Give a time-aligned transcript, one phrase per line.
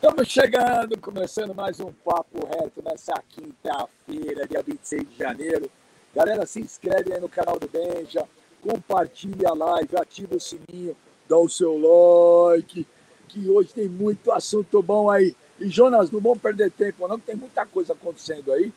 [0.00, 5.68] Estamos chegando, começando mais um Papo Reto nessa quinta-feira, dia 26 de janeiro.
[6.14, 8.24] Galera, se inscreve aí no canal do Benja,
[8.62, 10.96] compartilha a live, ativa o sininho,
[11.28, 12.86] dá o seu like,
[13.26, 15.34] que hoje tem muito assunto bom aí.
[15.58, 18.72] E Jonas, não vamos perder tempo não, que tem muita coisa acontecendo aí.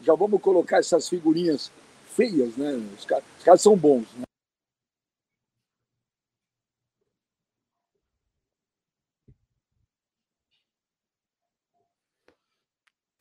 [0.00, 1.70] Já vamos colocar essas figurinhas
[2.16, 2.82] feias, né?
[2.98, 4.24] Os caras, os caras são bons, né?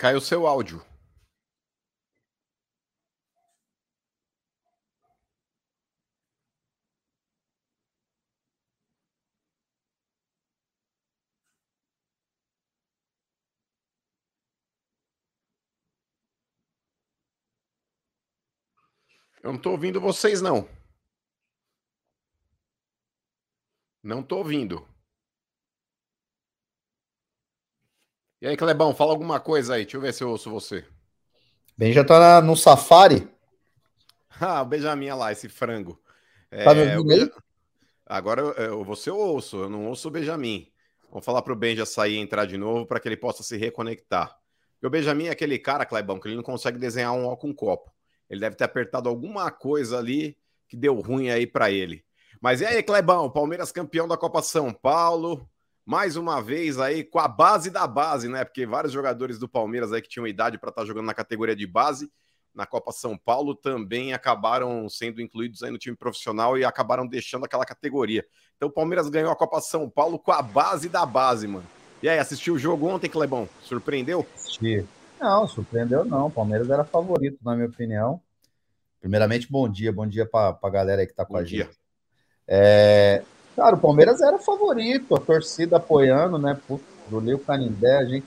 [0.01, 0.83] Caiu seu áudio.
[19.43, 20.67] Eu não estou ouvindo vocês, não.
[24.01, 24.90] Não estou ouvindo.
[28.41, 29.83] E aí, Clebão, fala alguma coisa aí.
[29.83, 30.83] Deixa eu ver se eu ouço você.
[31.77, 33.27] Bem, já tá no safari.
[34.43, 36.01] Ah, o Benjamin lá, esse frango.
[36.49, 37.31] Tá me ouvindo aí?
[38.07, 40.67] Agora eu, eu, você eu ouço, eu não ouço o Benjamin.
[41.11, 44.35] Vamos falar pro Benja sair e entrar de novo para que ele possa se reconectar.
[44.73, 47.49] Porque o Benjamin é aquele cara, Clebão, que ele não consegue desenhar um ó com
[47.49, 47.93] um copo.
[48.27, 50.35] Ele deve ter apertado alguma coisa ali
[50.67, 52.03] que deu ruim aí para ele.
[52.41, 53.29] Mas e aí, Clebão?
[53.29, 55.47] Palmeiras campeão da Copa São Paulo
[55.85, 58.43] mais uma vez aí com a base da base, né?
[58.43, 61.55] Porque vários jogadores do Palmeiras aí que tinham idade para estar tá jogando na categoria
[61.55, 62.11] de base
[62.53, 67.45] na Copa São Paulo também acabaram sendo incluídos aí no time profissional e acabaram deixando
[67.45, 68.25] aquela categoria.
[68.57, 71.65] Então o Palmeiras ganhou a Copa São Paulo com a base da base, mano.
[72.03, 73.47] E aí, assistiu o jogo ontem, Clebão?
[73.61, 74.25] Surpreendeu?
[74.35, 74.85] Assisti.
[75.19, 76.27] Não, surpreendeu não.
[76.27, 78.19] O Palmeiras era favorito, na minha opinião.
[78.99, 81.65] Primeiramente, bom dia, bom dia para a galera aí que está com bom a dia.
[81.65, 81.79] gente.
[82.47, 83.23] É,
[83.55, 86.57] Cara, o Palmeiras era favorito, a torcida apoiando, né?
[86.67, 88.25] Putz, do Canindé, a gente.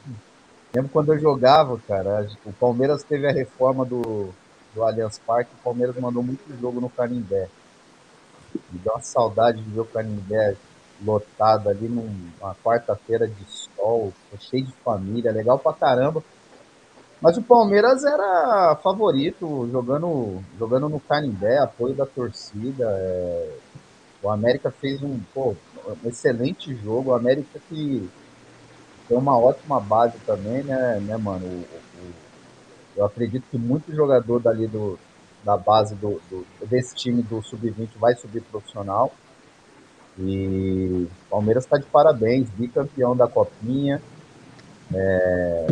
[0.74, 4.28] Lembro quando eu jogava, cara, o Palmeiras teve a reforma do,
[4.74, 7.48] do Allianz Parque, o Palmeiras mandou muito jogo no Canindé.
[8.70, 10.56] Me deu uma saudade de ver o Canindé
[11.02, 16.22] lotado ali numa quarta-feira de sol, cheio de família, legal pra caramba.
[17.20, 22.84] Mas o Palmeiras era favorito, jogando, jogando no Canindé, apoio da torcida.
[22.84, 23.58] É
[24.24, 25.54] o América fez um, pô,
[25.86, 27.10] um excelente jogo.
[27.10, 28.08] O América que
[29.06, 31.46] tem uma ótima base também, né, né mano?
[31.46, 32.14] O, o,
[32.96, 34.98] eu acredito que muito jogador dali do,
[35.44, 39.12] da base do, do desse time do Sub-20 vai subir profissional.
[40.18, 44.00] E o Palmeiras está de parabéns, bicampeão da Copinha.
[44.94, 45.66] É,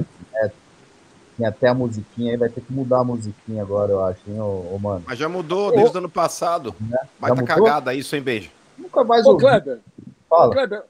[1.37, 4.41] tem até a musiquinha aí, vai ter que mudar a musiquinha agora, eu acho, hein,
[4.41, 5.05] ô, ô mano.
[5.07, 6.75] Mas já mudou desde o ano passado.
[6.81, 6.99] Né?
[7.19, 8.51] Mas tá cagada isso, hein, beijo?
[8.77, 9.45] Nunca mais Ô, ouvi.
[9.45, 9.81] Kleber,
[10.29, 10.47] Fala.
[10.47, 10.85] Ô, Kleber,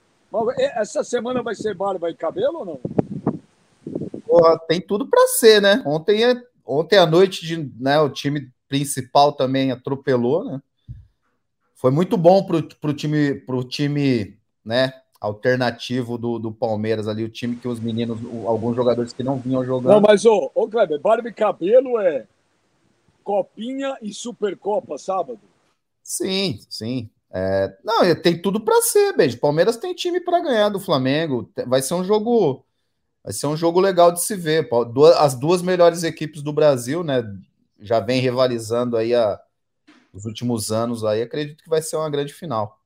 [0.59, 2.81] essa semana vai ser barba e cabelo ou não?
[4.27, 5.83] Porra, tem tudo para ser, né?
[5.85, 6.35] Ontem, é,
[6.67, 10.63] ontem à noite de, né, o time principal também atropelou, né?
[11.75, 17.29] Foi muito bom pro, pro time, pro time, né, alternativo do, do Palmeiras ali, o
[17.29, 19.93] time que os meninos, alguns jogadores que não vinham jogando.
[19.93, 22.27] Não, mas ô, ô Kleber, barba e cabelo é
[23.23, 25.39] Copinha e Supercopa sábado.
[26.03, 27.09] Sim, sim.
[27.31, 29.39] É, não, tem tudo para ser, beijo.
[29.39, 31.49] Palmeiras tem time para ganhar do Flamengo.
[31.69, 32.65] Vai ser um jogo,
[33.23, 34.69] vai ser um jogo legal de se ver.
[35.19, 37.23] As duas melhores equipes do Brasil, né?
[37.81, 39.41] Já vem rivalizando aí há
[40.13, 41.23] os últimos anos aí.
[41.23, 42.81] Acredito que vai ser uma grande final.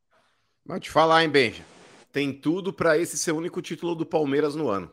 [0.66, 1.75] Vou te falar, hein, Benja.
[2.16, 4.90] Tem tudo para esse ser o único título do Palmeiras no ano,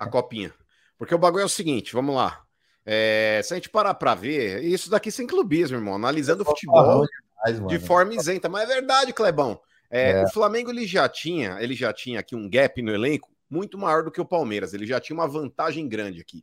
[0.00, 0.50] a copinha.
[0.96, 2.42] Porque o bagulho é o seguinte, vamos lá.
[2.86, 7.04] É, se a gente parar para ver, isso daqui sem clubismo, irmão, analisando o futebol
[7.44, 8.48] demais, de forma isenta.
[8.48, 9.60] Mas é verdade, Clebão.
[9.90, 10.24] É, é.
[10.24, 14.02] O Flamengo ele já tinha, ele já tinha aqui um gap no elenco muito maior
[14.02, 14.72] do que o Palmeiras.
[14.72, 16.42] Ele já tinha uma vantagem grande aqui.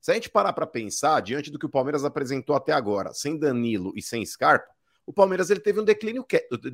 [0.00, 3.38] Se a gente parar para pensar, diante do que o Palmeiras apresentou até agora, sem
[3.38, 4.70] Danilo e sem Scarpa,
[5.06, 6.24] o Palmeiras ele teve um declínio,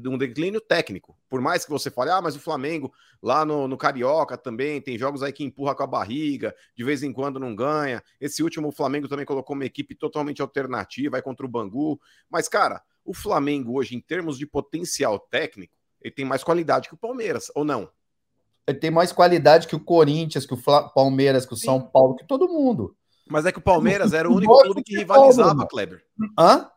[0.06, 1.16] um declínio técnico.
[1.28, 2.92] Por mais que você fale, ah, mas o Flamengo
[3.22, 7.02] lá no, no, Carioca também tem jogos aí que empurra com a barriga, de vez
[7.02, 8.02] em quando não ganha.
[8.20, 11.98] Esse último o Flamengo também colocou uma equipe totalmente alternativa, vai contra o Bangu.
[12.28, 16.94] Mas, cara, o Flamengo hoje, em termos de potencial técnico, ele tem mais qualidade que
[16.94, 17.88] o Palmeiras, ou não?
[18.66, 22.16] Ele tem mais qualidade que o Corinthians, que o Fla Palmeiras, que o São Paulo,
[22.16, 22.96] que todo mundo.
[23.28, 26.04] Mas é que o Palmeiras era o único clube que rivalizava, Kleber.
[26.38, 26.68] Hã?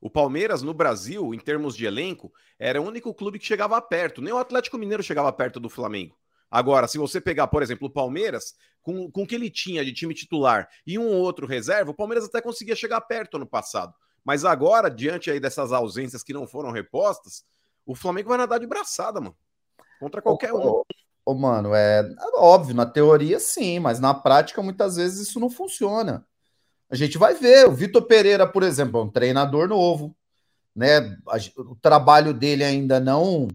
[0.00, 4.20] O Palmeiras, no Brasil, em termos de elenco, era o único clube que chegava perto.
[4.20, 6.16] Nem o Atlético Mineiro chegava perto do Flamengo.
[6.50, 9.92] Agora, se você pegar, por exemplo, o Palmeiras, com, com o que ele tinha de
[9.92, 13.92] time titular e um ou outro reserva, o Palmeiras até conseguia chegar perto ano passado.
[14.24, 17.44] Mas agora, diante aí dessas ausências que não foram repostas,
[17.84, 19.36] o Flamengo vai nadar de braçada, mano.
[19.98, 20.82] Contra qualquer um.
[21.24, 26.26] ô, mano, é óbvio, na teoria sim, mas na prática muitas vezes isso não funciona.
[26.90, 27.66] A gente vai ver.
[27.66, 30.14] O Vitor Pereira, por exemplo, é um treinador novo,
[30.74, 31.16] né?
[31.56, 33.48] O trabalho dele ainda não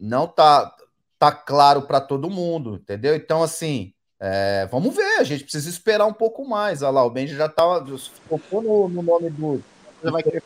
[0.00, 0.74] não tá,
[1.18, 3.14] tá claro para todo mundo, entendeu?
[3.14, 6.82] Então, assim, é, vamos ver, a gente precisa esperar um pouco mais.
[6.82, 7.62] Olha lá, o Benji já tá
[8.28, 9.62] focou no, no nome do.
[10.02, 10.42] Vai querer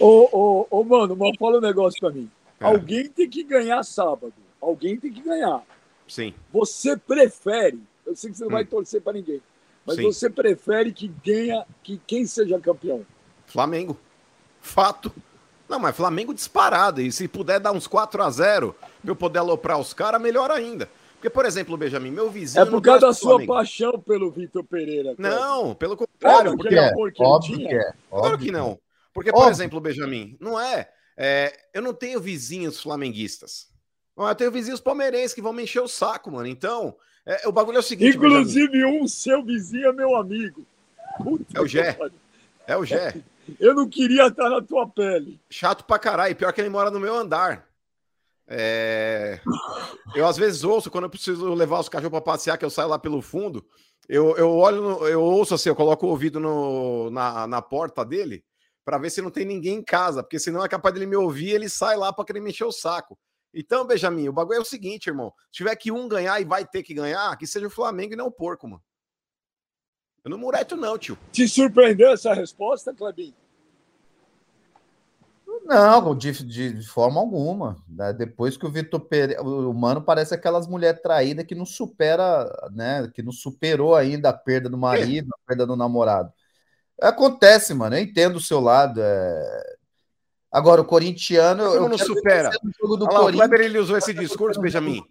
[0.00, 2.30] Ô, ô, ô, mano, mas fala um negócio pra mim.
[2.58, 2.64] É.
[2.64, 4.32] Alguém tem que ganhar sábado.
[4.60, 5.62] Alguém tem que ganhar.
[6.08, 6.34] Sim.
[6.52, 8.54] Você prefere, eu sei que você não hum.
[8.54, 9.40] vai torcer para ninguém,
[9.86, 10.02] mas Sim.
[10.02, 13.04] você prefere que ganha, que quem seja campeão?
[13.46, 13.98] Flamengo.
[14.60, 15.12] Fato.
[15.68, 17.00] Não, mas Flamengo disparado.
[17.00, 20.50] E se puder dar uns 4 a 0 pra eu poder aloprar os caras, melhor
[20.50, 20.88] ainda.
[21.14, 22.62] Porque, por exemplo, Benjamin, meu vizinho.
[22.62, 23.54] É por causa da sua Flamengo.
[23.54, 25.16] paixão pelo Vitor Pereira.
[25.16, 25.36] Cara.
[25.36, 26.52] Não, pelo contrário.
[26.52, 26.68] Óbvio porque...
[26.68, 26.92] que é.
[27.22, 27.92] Óbvio que é.
[28.10, 28.78] Claro que não.
[29.12, 29.52] Porque, por Óbvio.
[29.52, 33.68] exemplo, Benjamin, não é, é, Eu não tenho vizinhos flamenguistas.
[34.16, 36.46] Eu tenho vizinhos palmeirenses que vão me encher o saco, mano.
[36.46, 36.96] Então,
[37.26, 38.16] é, o bagulho é o seguinte.
[38.16, 40.66] Inclusive, um seu vizinho é meu amigo.
[41.16, 41.98] Puta é o Gé.
[42.66, 43.14] É o Gé.
[43.58, 45.40] Eu não queria estar na tua pele.
[45.50, 46.36] Chato pra caralho.
[46.36, 47.66] Pior que ele mora no meu andar.
[48.46, 49.40] É...
[50.14, 52.88] Eu às vezes ouço, quando eu preciso levar os cachorros para passear, que eu saio
[52.88, 53.64] lá pelo fundo,
[54.08, 58.44] eu, eu olho, eu ouço assim, eu coloco o ouvido no, na, na porta dele
[58.84, 61.50] para ver se não tem ninguém em casa, porque senão é capaz dele me ouvir
[61.50, 63.18] ele sai lá para querer me encher o saco.
[63.54, 66.66] Então, Benjamin, o bagulho é o seguinte, irmão: se tiver que um ganhar e vai
[66.66, 68.82] ter que ganhar, que seja o Flamengo e não o porco, mano.
[70.24, 71.18] Eu não mureto, não, tio.
[71.30, 73.34] Te surpreendeu essa resposta, Clebinho?
[75.64, 77.82] Não, de, de, de, forma alguma.
[77.88, 78.12] Né?
[78.12, 79.42] Depois que o Vitor Pereira.
[79.42, 83.10] O Mano parece aquelas mulheres traídas que não supera, né?
[83.14, 86.32] Que não superou ainda a perda do marido, a perda do namorado.
[87.00, 87.96] Acontece, mano.
[87.96, 89.00] Eu entendo o seu lado.
[89.02, 89.76] É...
[90.54, 91.64] Agora, o corintiano.
[91.72, 92.48] Como não supera?
[92.80, 95.02] Olha lá, o Kleber ele usou esse discurso, Benjamin.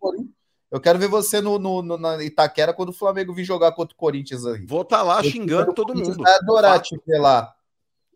[0.72, 3.94] Eu quero ver você no, no, no, na Itaquera quando o Flamengo vir jogar contra
[3.94, 4.66] o Corinthians aí.
[4.66, 6.24] Vou estar tá lá xingando todo mundo.
[6.24, 7.54] Vai adorar te ver lá.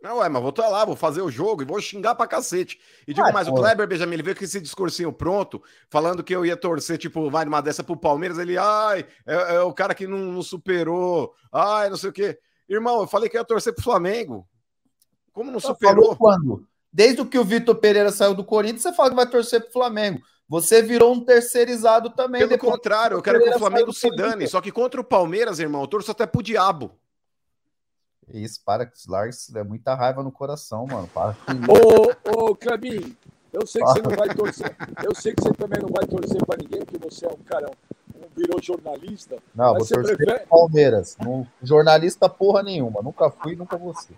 [0.01, 2.25] Não, é, mas vou estar tá lá, vou fazer o jogo e vou xingar pra
[2.25, 2.79] cacete.
[3.05, 6.33] E digo ah, mais, o Kleber Benjamin, ele veio com esse discursinho pronto, falando que
[6.33, 9.93] eu ia torcer, tipo, vai numa dessa pro Palmeiras, ele, ai, é, é o cara
[9.93, 12.39] que não, não, superou, ai, não sei o quê.
[12.69, 14.47] Irmão, eu falei que ia torcer pro Flamengo.
[15.33, 16.15] Como não superou?
[16.15, 16.65] quando?
[16.97, 20.19] Desde que o Vitor Pereira saiu do Corinthians, você fala que vai torcer pro Flamengo.
[20.49, 22.47] Você virou um terceirizado também.
[22.47, 24.47] Pelo contrário, eu quero que o Flamengo se dane.
[24.47, 26.97] Só que contra o Palmeiras, irmão, eu torço até pro diabo.
[28.33, 31.07] Isso, para que larga, é muita raiva no coração, mano.
[31.13, 31.37] Para.
[31.69, 33.15] Ô, ô, Clebinho,
[33.53, 34.75] eu sei que você não vai torcer.
[35.03, 37.69] Eu sei que você também não vai torcer para ninguém, porque você é um cara,
[37.69, 37.73] um,
[38.35, 39.37] virou jornalista.
[39.53, 40.45] Não, vou torcer prefere...
[40.47, 41.17] Palmeiras.
[41.19, 43.01] Não, jornalista porra nenhuma.
[43.01, 44.15] Nunca fui, nunca vou ser.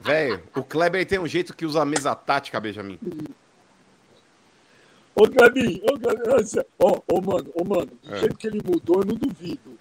[0.00, 2.98] Velho, o Kleber tem um jeito que usa a mesa tática, Benjamin.
[5.14, 8.18] Ô, Clebinho, ô, Clebinho, ô, ô, mano, ô, mano, do é.
[8.20, 9.78] jeito que ele mudou, eu não duvido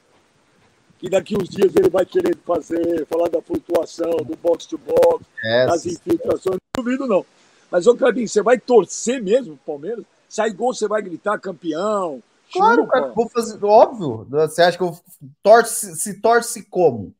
[0.99, 5.25] que daqui uns dias ele vai querer fazer, falar da flutuação, do box to box,
[5.43, 7.25] é, das infiltrações, não duvido não.
[7.69, 10.05] Mas, ô Clebinho, você vai torcer mesmo o Palmeiras?
[10.27, 12.21] Sai gol, você vai gritar campeão?
[12.51, 12.91] Claro, chupa.
[12.91, 14.27] cara, vou fazer, óbvio.
[14.29, 14.97] Você acha que eu
[15.41, 17.15] torce, se torce como?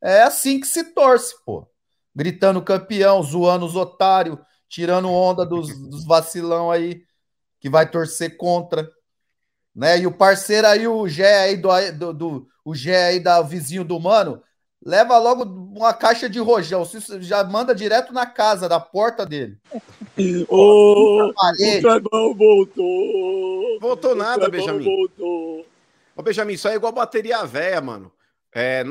[0.00, 1.66] É assim que se torce, pô.
[2.14, 7.02] Gritando campeão, zoando os otários, tirando onda dos, dos vacilão aí,
[7.60, 8.90] que vai torcer contra.
[9.74, 10.00] Né?
[10.00, 13.84] E o parceiro aí, o Gé aí do, do, do o Gé aí da vizinho
[13.84, 14.42] do mano,
[14.84, 16.88] leva logo uma caixa de rojão,
[17.20, 19.58] já manda direto na casa, da porta dele.
[20.48, 21.34] Ô, o
[21.80, 23.80] Clebão voltou.
[23.80, 24.84] Voltou nada, Benjamin.
[24.84, 25.66] Voltou.
[26.16, 28.12] Ô, Benjamin, isso aí é igual bateria velha, mano.
[28.54, 28.82] É,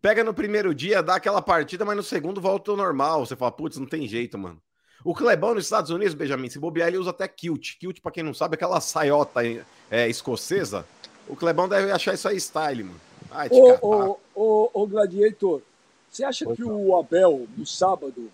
[0.00, 3.26] pega no primeiro dia, dá aquela partida, mas no segundo volta ao normal.
[3.26, 4.60] Você fala, putz, não tem jeito, mano.
[5.04, 7.76] O Clebão nos Estados Unidos, Benjamin, se bobear, ele usa até kilt.
[7.78, 9.40] Kilt, pra quem não sabe, é aquela saiota
[9.90, 10.86] é, escocesa.
[11.28, 13.00] O Clebão deve achar isso aí style, mano.
[13.34, 15.62] Ai, ô, ô, ô, ô, Gladiator,
[16.10, 18.30] você acha que o Abel, no sábado,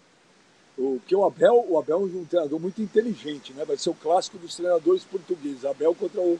[0.77, 3.65] o, que o Abel, o Abel é um treinador muito inteligente, né?
[3.65, 6.39] Vai ser o clássico dos treinadores portugueses, Abel contra o,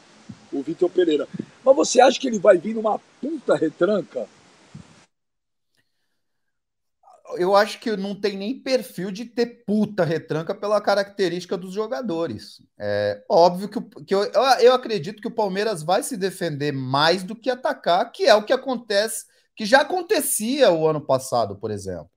[0.51, 1.27] o Vitor Pereira.
[1.63, 4.27] Mas você acha que ele vai vir numa puta retranca?
[7.37, 12.61] Eu acho que não tem nem perfil de ter puta retranca pela característica dos jogadores.
[12.77, 14.23] É óbvio que, que eu,
[14.61, 18.43] eu acredito que o Palmeiras vai se defender mais do que atacar, que é o
[18.43, 22.09] que acontece, que já acontecia o ano passado, por exemplo.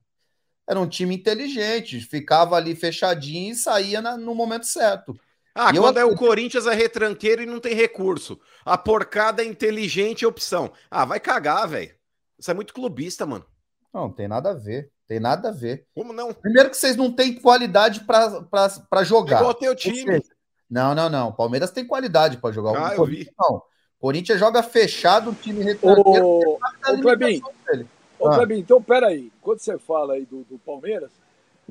[0.67, 5.13] Era um time inteligente, ficava ali fechadinho e saía na, no momento certo.
[5.53, 6.09] Ah, e quando eu...
[6.09, 8.39] é o Corinthians é retranqueiro e não tem recurso.
[8.65, 10.71] A porcada é inteligente é opção.
[10.89, 11.93] Ah, vai cagar, velho.
[12.39, 13.45] Isso é muito clubista, mano.
[13.93, 14.91] Não, não tem nada a ver.
[15.13, 15.85] Tem nada a ver.
[15.93, 16.33] Como não?
[16.33, 19.35] Primeiro que vocês não têm qualidade para jogar.
[19.35, 19.95] É igual teu time.
[19.95, 20.23] Seja,
[20.67, 21.31] Não, não, não.
[21.31, 22.93] Palmeiras tem qualidade para jogar.
[22.93, 23.29] Ah, eu vi.
[23.39, 23.61] Não.
[23.99, 26.25] Corinthians joga fechado, o time retranqueiro.
[26.25, 27.43] Ô, ô Clebinho,
[28.19, 28.37] ô, ah.
[28.37, 29.31] Clebinho, então peraí.
[29.39, 31.11] Quando você fala aí do, do Palmeiras,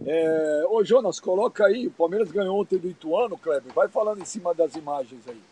[0.07, 0.65] é...
[0.69, 1.89] ô Jonas, coloca aí.
[1.89, 3.73] O Palmeiras ganhou ontem do Ituano, Kleber.
[3.75, 5.43] Vai falando em cima das imagens aí.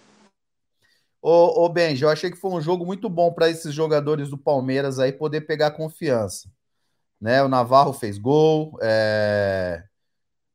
[1.20, 4.38] Ô, ô Benji, eu achei que foi um jogo muito bom para esses jogadores do
[4.38, 6.48] Palmeiras aí poder pegar confiança.
[7.20, 7.42] Né?
[7.42, 9.84] O Navarro fez gol, é...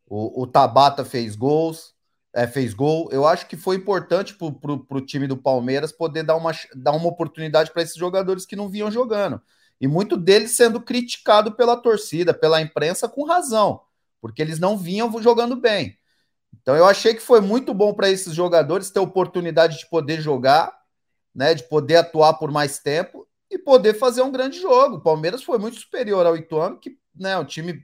[0.07, 1.95] o, o Tabata fez gols
[2.36, 3.07] é, fez gol.
[3.12, 7.07] Eu acho que foi importante para o time do Palmeiras poder dar uma, dar uma
[7.07, 9.41] oportunidade para esses jogadores que não vinham jogando.
[9.79, 13.81] E muito deles sendo criticado pela torcida, pela imprensa, com razão,
[14.22, 15.98] porque eles não vinham jogando bem.
[16.62, 20.74] Então eu achei que foi muito bom para esses jogadores ter oportunidade de poder jogar,
[21.34, 24.98] né, de poder atuar por mais tempo e poder fazer um grande jogo.
[24.98, 27.84] O Palmeiras foi muito superior ao Ituano, que né, um time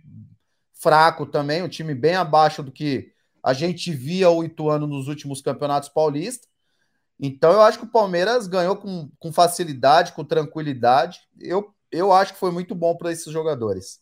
[0.74, 3.12] fraco também, um time bem abaixo do que
[3.44, 6.50] a gente via o Ituano nos últimos campeonatos paulistas.
[7.20, 11.20] Então eu acho que o Palmeiras ganhou com, com facilidade, com tranquilidade.
[11.39, 14.01] Eu, eu acho que foi muito bom para esses jogadores.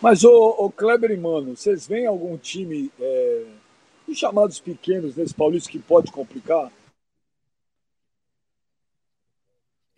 [0.00, 3.46] Mas, o, o Kleber e Mano, vocês veem algum time, é,
[4.12, 6.70] chamados pequenos nesse Paulista, que pode complicar?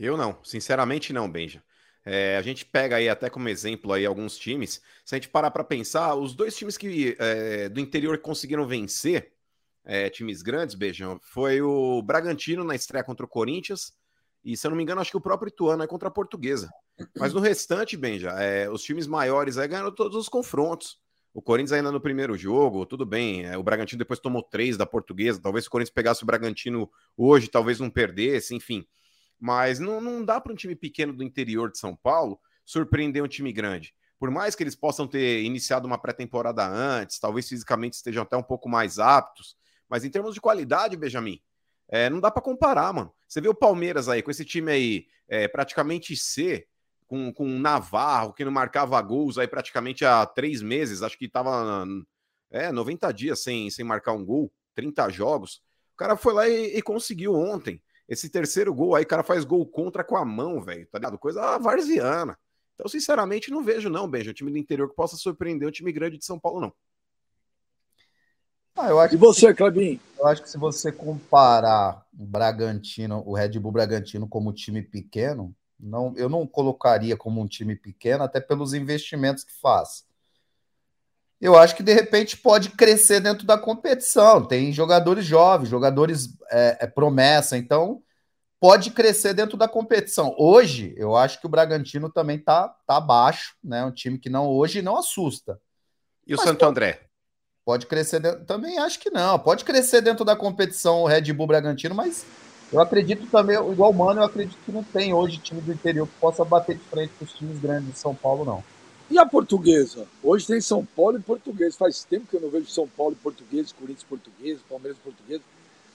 [0.00, 1.62] Eu não, sinceramente não, Benja.
[2.06, 4.80] É, a gente pega aí até como exemplo aí alguns times.
[5.04, 8.66] Se a gente parar para pensar, os dois times que é, do interior que conseguiram
[8.66, 9.32] vencer,
[9.84, 13.92] é, times grandes, beijão, foi o Bragantino na estreia contra o Corinthians.
[14.42, 16.70] E se eu não me engano, acho que o próprio Ituano é contra a Portuguesa.
[17.18, 20.98] Mas no restante, Benja, é, os times maiores aí ganharam todos os confrontos.
[21.34, 23.44] O Corinthians ainda no primeiro jogo, tudo bem.
[23.44, 25.40] É, o Bragantino depois tomou três da Portuguesa.
[25.42, 28.86] Talvez se o Corinthians pegasse o Bragantino hoje, talvez não perdesse, enfim.
[29.40, 33.28] Mas não, não dá para um time pequeno do interior de São Paulo surpreender um
[33.28, 33.94] time grande.
[34.18, 38.42] Por mais que eles possam ter iniciado uma pré-temporada antes, talvez fisicamente estejam até um
[38.42, 39.56] pouco mais aptos,
[39.88, 41.40] mas em termos de qualidade, Benjamin,
[41.88, 43.12] é, não dá para comparar, mano.
[43.26, 46.66] Você vê o Palmeiras aí, com esse time aí é, praticamente C,
[47.06, 51.24] com, com o Navarro, que não marcava gols aí praticamente há três meses, acho que
[51.24, 51.84] estava
[52.50, 55.62] é, 90 dias sem, sem marcar um gol, 30 jogos.
[55.94, 57.82] O cara foi lá e, e conseguiu ontem.
[58.10, 61.16] Esse terceiro gol aí, o cara faz gol contra com a mão, velho, tá ligado?
[61.16, 62.36] Coisa varziana.
[62.74, 65.92] Então, sinceramente, não vejo, não, Benja, um time do interior que possa surpreender o time
[65.92, 66.72] grande de São Paulo, não.
[68.74, 70.00] Ah, eu acho e você, Clebinho?
[70.18, 75.54] Eu acho que se você comparar o Bragantino, o Red Bull Bragantino como time pequeno,
[75.78, 80.04] não, eu não colocaria como um time pequeno, até pelos investimentos que faz
[81.40, 84.44] eu acho que de repente pode crescer dentro da competição.
[84.44, 88.02] Tem jogadores jovens, jogadores é, é, promessa, então
[88.60, 90.34] pode crescer dentro da competição.
[90.38, 93.82] Hoje, eu acho que o Bragantino também tá, tá abaixo, né?
[93.84, 95.58] Um time que não hoje não assusta.
[96.26, 97.00] E o Mas Santo pode, André?
[97.64, 99.38] Pode crescer dentro, também acho que não.
[99.38, 102.26] Pode crescer dentro da competição o Red Bull Bragantino, mas
[102.70, 106.06] eu acredito também, igual o Mano, eu acredito que não tem hoje time do interior
[106.06, 108.62] que possa bater de frente com os times grandes de São Paulo, não.
[109.10, 110.06] E a portuguesa?
[110.22, 111.76] Hoje tem São Paulo e português.
[111.76, 115.42] Faz tempo que eu não vejo São Paulo e português, Corinthians português, Palmeiras português.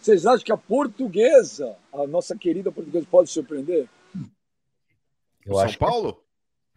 [0.01, 3.87] Vocês acham que a portuguesa, a nossa querida portuguesa, pode surpreender?
[5.45, 6.13] Eu São Paulo?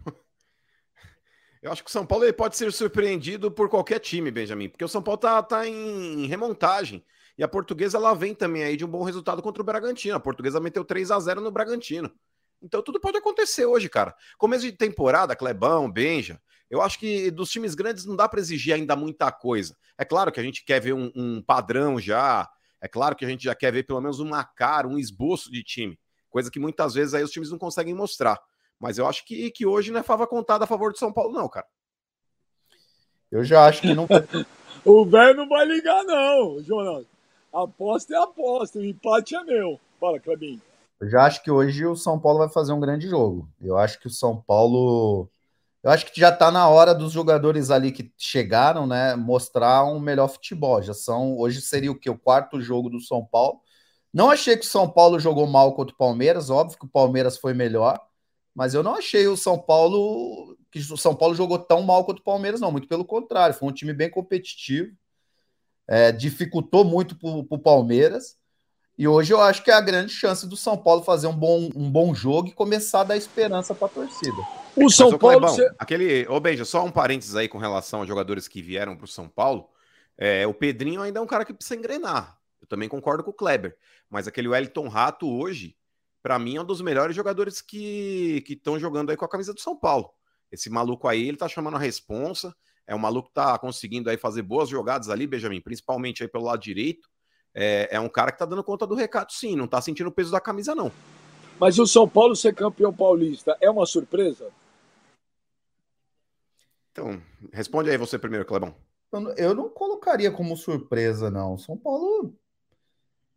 [0.04, 0.12] Que...
[1.60, 4.84] Eu acho que o São Paulo ele pode ser surpreendido por qualquer time, Benjamin, porque
[4.84, 7.04] o São Paulo tá, tá em remontagem.
[7.36, 10.14] E a portuguesa ela vem também aí de um bom resultado contra o Bragantino.
[10.14, 12.12] A portuguesa meteu 3 a 0 no Bragantino.
[12.62, 14.14] Então tudo pode acontecer hoje, cara.
[14.36, 16.40] Começo de temporada, Clebão, Benja.
[16.70, 19.76] Eu acho que dos times grandes não dá para exigir ainda muita coisa.
[19.96, 22.48] É claro que a gente quer ver um, um, padrão já.
[22.80, 25.62] É claro que a gente já quer ver pelo menos uma cara, um esboço de
[25.62, 25.98] time.
[26.28, 28.38] Coisa que muitas vezes aí os times não conseguem mostrar.
[28.78, 31.32] Mas eu acho que, que hoje não é fava contada a favor do São Paulo,
[31.32, 31.66] não, cara.
[33.30, 34.06] Eu já acho que não.
[34.84, 37.06] o velho não vai ligar, não, Jonas.
[37.52, 39.80] Aposta é aposta, o empate é meu.
[39.98, 40.60] Fala, Clebinho.
[41.00, 43.48] Eu já acho que hoje o São Paulo vai fazer um grande jogo.
[43.60, 45.30] Eu acho que o São Paulo.
[45.82, 50.00] Eu acho que já está na hora dos jogadores ali que chegaram, né, mostrar um
[50.00, 50.82] melhor futebol.
[50.82, 51.38] Já são.
[51.38, 52.10] Hoje seria o que?
[52.10, 53.60] O quarto jogo do São Paulo.
[54.12, 57.36] Não achei que o São Paulo jogou mal contra o Palmeiras, óbvio que o Palmeiras
[57.38, 58.00] foi melhor,
[58.54, 62.20] mas eu não achei o São Paulo que o São Paulo jogou tão mal quanto
[62.20, 62.72] o Palmeiras, não.
[62.72, 64.96] Muito pelo contrário, foi um time bem competitivo,
[65.86, 68.37] é, dificultou muito para o Palmeiras.
[68.98, 71.70] E hoje eu acho que é a grande chance do São Paulo fazer um bom,
[71.76, 74.36] um bom jogo e começar a dar esperança para a torcida.
[74.74, 75.38] O São Mas, Paulo.
[75.38, 75.70] Clebão, você...
[75.78, 76.26] aquele.
[76.26, 79.28] Ô, Beija, só um parênteses aí com relação aos jogadores que vieram para o São
[79.28, 79.68] Paulo.
[80.16, 82.36] É, o Pedrinho ainda é um cara que precisa engrenar.
[82.60, 83.76] Eu também concordo com o Kleber.
[84.10, 85.76] Mas aquele Wellington Rato hoje,
[86.20, 89.60] para mim, é um dos melhores jogadores que estão jogando aí com a camisa do
[89.60, 90.10] São Paulo.
[90.50, 92.52] Esse maluco aí, ele tá chamando a responsa.
[92.84, 96.44] É um maluco que tá conseguindo aí fazer boas jogadas ali, Benjamin, principalmente aí pelo
[96.44, 97.08] lado direito.
[97.60, 100.12] É, é um cara que tá dando conta do recado, sim, não tá sentindo o
[100.12, 100.92] peso da camisa, não.
[101.58, 104.48] Mas o São Paulo ser campeão paulista é uma surpresa?
[106.92, 107.20] Então,
[107.52, 108.76] responde aí você primeiro, Clebão.
[109.36, 111.58] Eu não colocaria como surpresa, não.
[111.58, 112.32] São Paulo.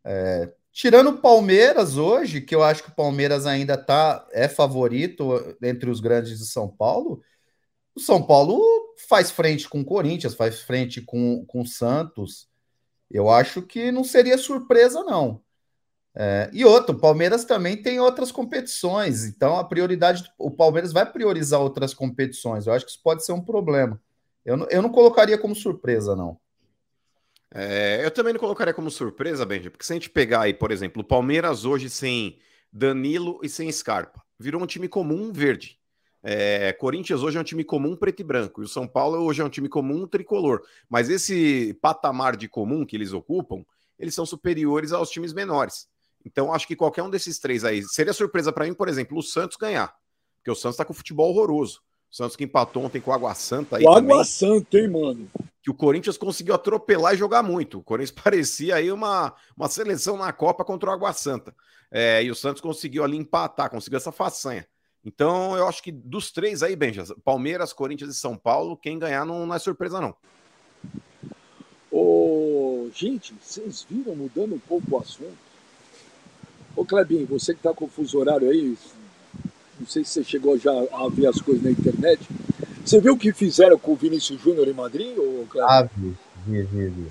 [0.04, 5.56] É, tirando o Palmeiras hoje, que eu acho que o Palmeiras ainda tá, é favorito
[5.60, 7.20] entre os grandes de São Paulo,
[7.92, 8.62] o São Paulo
[9.08, 12.51] faz frente com o Corinthians, faz frente com o Santos.
[13.12, 15.42] Eu acho que não seria surpresa, não.
[16.14, 21.10] É, e outro, o Palmeiras também tem outras competições, então a prioridade, o Palmeiras vai
[21.10, 22.66] priorizar outras competições.
[22.66, 24.00] Eu acho que isso pode ser um problema.
[24.44, 26.38] Eu não, eu não colocaria como surpresa, não.
[27.54, 30.70] É, eu também não colocaria como surpresa, Benji, porque se a gente pegar aí, por
[30.70, 32.38] exemplo, o Palmeiras hoje sem
[32.72, 35.78] Danilo e sem Scarpa, virou um time comum verde.
[36.22, 39.42] É, Corinthians hoje é um time comum preto e branco, e o São Paulo hoje
[39.42, 40.62] é um time comum tricolor.
[40.88, 43.64] Mas esse patamar de comum que eles ocupam,
[43.98, 45.88] eles são superiores aos times menores.
[46.24, 49.22] Então, acho que qualquer um desses três aí seria surpresa para mim, por exemplo, o
[49.22, 49.92] Santos ganhar.
[50.38, 51.80] Porque o Santos está com futebol horroroso.
[52.10, 53.76] O Santos que empatou ontem com o Água Santa.
[53.76, 55.30] Aí o Água Santa, hein, mano?
[55.62, 57.78] Que o Corinthians conseguiu atropelar e jogar muito.
[57.78, 61.54] O Corinthians parecia aí uma, uma seleção na Copa contra o Água Santa.
[61.90, 64.66] É, e o Santos conseguiu ali empatar, conseguiu essa façanha.
[65.04, 69.26] Então, eu acho que dos três aí, Benja, Palmeiras, Corinthians e São Paulo, quem ganhar
[69.26, 70.14] não, não é surpresa, não.
[71.90, 75.36] Ô, gente, vocês viram, mudando um pouco o assunto,
[76.74, 78.76] Ô Clebinho, você que está com o fuso horário aí,
[79.78, 82.26] não sei se você chegou já a ver as coisas na internet.
[82.84, 85.70] Você viu o que fizeram com o Vinícius Júnior em Madrid, ô Clebinho?
[85.70, 86.16] Ah, vi,
[86.46, 87.06] vi, vi, vi.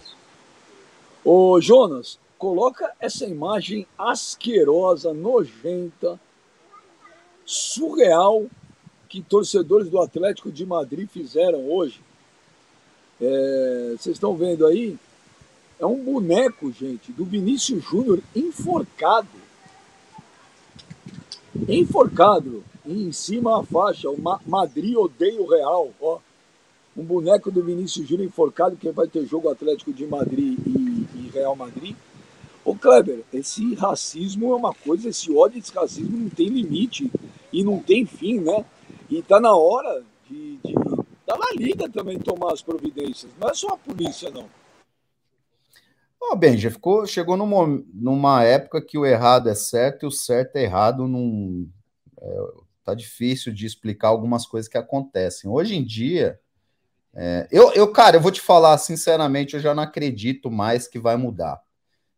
[1.23, 6.19] Ô Jonas, coloca essa imagem asquerosa, nojenta,
[7.51, 8.45] surreal
[9.09, 11.99] que torcedores do Atlético de Madrid fizeram hoje.
[13.19, 14.97] É, vocês estão vendo aí?
[15.79, 19.27] É um boneco, gente, do Vinícius Júnior enforcado
[21.67, 26.19] enforcado em cima a faixa, o Ma Madrid odeia o Real, ó.
[26.95, 31.31] Um boneco do Vinícius Júnior enforcado, que vai ter jogo Atlético de Madrid e, e
[31.33, 31.95] Real Madrid.
[32.63, 37.11] Ô Kleber, esse racismo é uma coisa, esse ódio, esse racismo não tem limite
[37.51, 38.65] e não tem fim, né?
[39.09, 40.73] E tá na hora de, de
[41.25, 43.31] da La Liga também tomar as providências.
[43.39, 44.49] Não é só a polícia, não.
[46.19, 50.11] Oh, bem, já ficou, chegou numa, numa época que o errado é certo e o
[50.11, 51.07] certo é errado.
[51.07, 51.69] Num,
[52.21, 52.37] é,
[52.83, 55.49] tá difícil de explicar algumas coisas que acontecem.
[55.49, 56.39] Hoje em dia,
[57.13, 60.99] é, eu, eu, cara, eu vou te falar sinceramente, eu já não acredito mais que
[60.99, 61.61] vai mudar,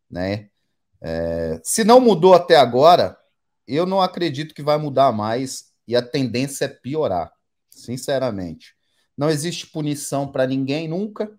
[0.10, 0.50] né?
[1.02, 3.18] É, se não mudou até agora,
[3.68, 7.32] eu não acredito que vai mudar mais e a tendência é piorar,
[7.70, 8.76] sinceramente.
[9.18, 11.32] Não existe punição para ninguém nunca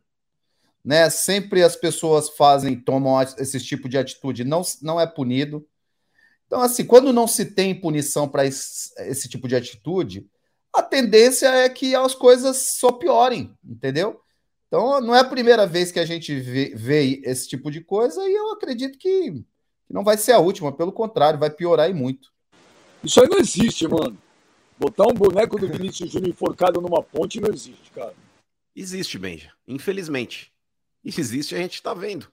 [0.85, 1.09] né?
[1.09, 5.67] Sempre as pessoas fazem, tomam esse tipo de atitude, não, não é punido.
[6.47, 10.29] Então, assim, quando não se tem punição para esse, esse, tipo de atitude,
[10.73, 14.21] a tendência é que as coisas só piorem, entendeu?
[14.67, 18.21] Então, não é a primeira vez que a gente vê, vê esse tipo de coisa
[18.29, 19.43] e eu acredito que,
[19.87, 22.33] que não vai ser a última, pelo contrário, vai piorar e muito.
[23.03, 24.17] Isso aí não existe, mano.
[24.79, 28.15] Botar um boneco do Vinícius Júnior enforcado numa ponte não existe, cara.
[28.75, 29.53] Existe, Benja.
[29.69, 30.55] Infelizmente
[31.05, 32.31] existe, a gente está vendo.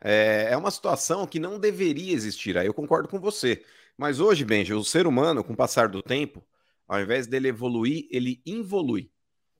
[0.00, 3.64] É, é uma situação que não deveria existir, aí eu concordo com você.
[3.96, 6.44] Mas hoje, Benji, o ser humano, com o passar do tempo,
[6.88, 9.10] ao invés dele evoluir, ele involui.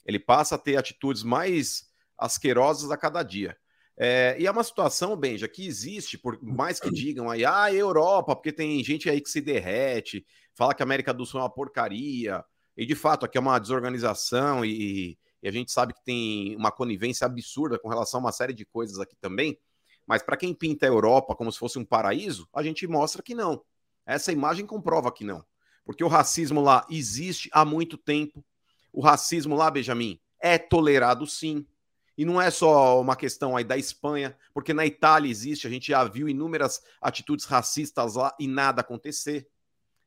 [0.04, 3.56] Ele passa a ter atitudes mais asquerosas a cada dia.
[3.96, 8.34] É, e é uma situação, Benja, que existe, por mais que digam aí, ah, Europa,
[8.34, 11.50] porque tem gente aí que se derrete, fala que a América do Sul é uma
[11.50, 12.44] porcaria,
[12.76, 16.70] e de fato aqui é uma desorganização e, e a gente sabe que tem uma
[16.70, 19.58] conivência absurda com relação a uma série de coisas aqui também.
[20.06, 23.34] Mas para quem pinta a Europa como se fosse um paraíso, a gente mostra que
[23.34, 23.62] não.
[24.06, 25.44] Essa imagem comprova que não.
[25.84, 28.44] Porque o racismo lá existe há muito tempo.
[28.92, 31.66] O racismo lá, Benjamin, é tolerado sim.
[32.16, 35.88] E não é só uma questão aí da Espanha, porque na Itália existe, a gente
[35.88, 39.48] já viu inúmeras atitudes racistas lá e nada acontecer.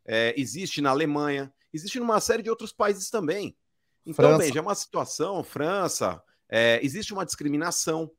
[0.06, 3.58] É, existe na Alemanha, existe numa série de outros países também.
[4.06, 8.12] Então, bem, já é uma situação, França, é, existe uma discriminação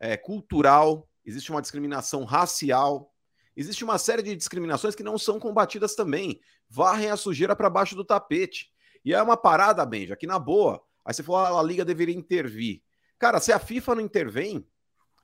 [0.00, 3.14] é, cultural, existe uma discriminação racial,
[3.56, 6.40] existe uma série de discriminações que não são combatidas também.
[6.68, 8.72] Varrem a sujeira para baixo do tapete.
[9.04, 10.82] E é uma parada, Benja, que na boa.
[11.04, 12.82] Aí você falou, ah, a Liga deveria intervir.
[13.18, 14.66] Cara, se a FIFA não intervém,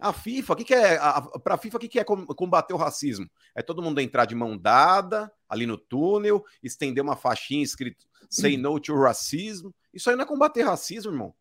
[0.01, 0.99] a FIFA, que, que é?
[1.45, 3.29] Para a FIFA, o que, que é combater o racismo?
[3.55, 8.57] É todo mundo entrar de mão dada ali no túnel, estender uma faixinha escrito Say
[8.57, 9.69] No to Racism.
[9.93, 11.35] Isso aí não é combater racismo, irmão.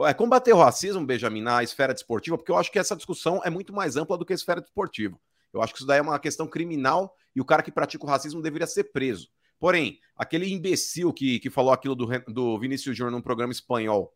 [0.00, 3.50] é combater o racismo, Benjamin, na esfera desportiva, porque eu acho que essa discussão é
[3.50, 5.18] muito mais ampla do que a esfera desportiva.
[5.52, 8.08] Eu acho que isso daí é uma questão criminal e o cara que pratica o
[8.08, 9.28] racismo deveria ser preso.
[9.58, 14.12] Porém, aquele imbecil que, que falou aquilo do, do Vinícius Júnior num programa espanhol,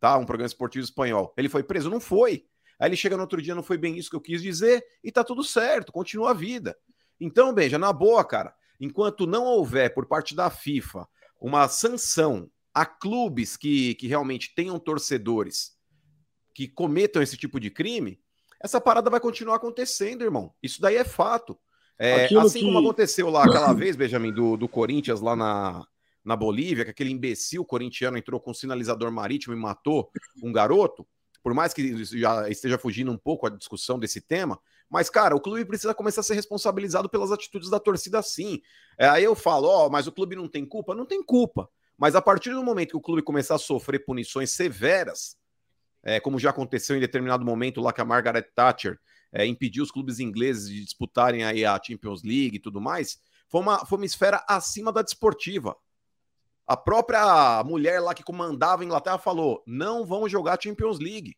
[0.00, 0.16] tá?
[0.16, 1.90] Um programa esportivo espanhol, ele foi preso?
[1.90, 2.46] Não foi.
[2.78, 5.12] Aí ele chega no outro dia, não foi bem isso que eu quis dizer, e
[5.12, 6.76] tá tudo certo, continua a vida.
[7.20, 11.06] Então, Benja, na boa, cara, enquanto não houver por parte da FIFA
[11.38, 15.72] uma sanção a clubes que, que realmente tenham torcedores
[16.54, 18.18] que cometam esse tipo de crime,
[18.62, 20.54] essa parada vai continuar acontecendo, irmão.
[20.62, 21.58] Isso daí é fato.
[21.98, 22.64] É, assim que...
[22.64, 25.86] como aconteceu lá aquela vez, Benjamin, do, do Corinthians lá na,
[26.24, 30.10] na Bolívia, que aquele imbecil corintiano entrou com um sinalizador marítimo e matou
[30.42, 31.06] um garoto,
[31.42, 35.40] por mais que já esteja fugindo um pouco a discussão desse tema, mas, cara, o
[35.40, 38.60] clube precisa começar a ser responsabilizado pelas atitudes da torcida sim.
[38.98, 40.96] É, aí eu falo, ó, oh, mas o clube não tem culpa?
[40.96, 41.70] Não tem culpa.
[41.96, 45.36] Mas a partir do momento que o clube começar a sofrer punições severas,
[46.02, 48.98] é, como já aconteceu em determinado momento lá que a Margaret Thatcher
[49.32, 53.60] é, impediu os clubes ingleses de disputarem aí a Champions League e tudo mais, foi
[53.60, 55.76] uma, foi uma esfera acima da desportiva.
[56.70, 61.36] A própria mulher lá que comandava a Inglaterra falou: não vão jogar Champions League.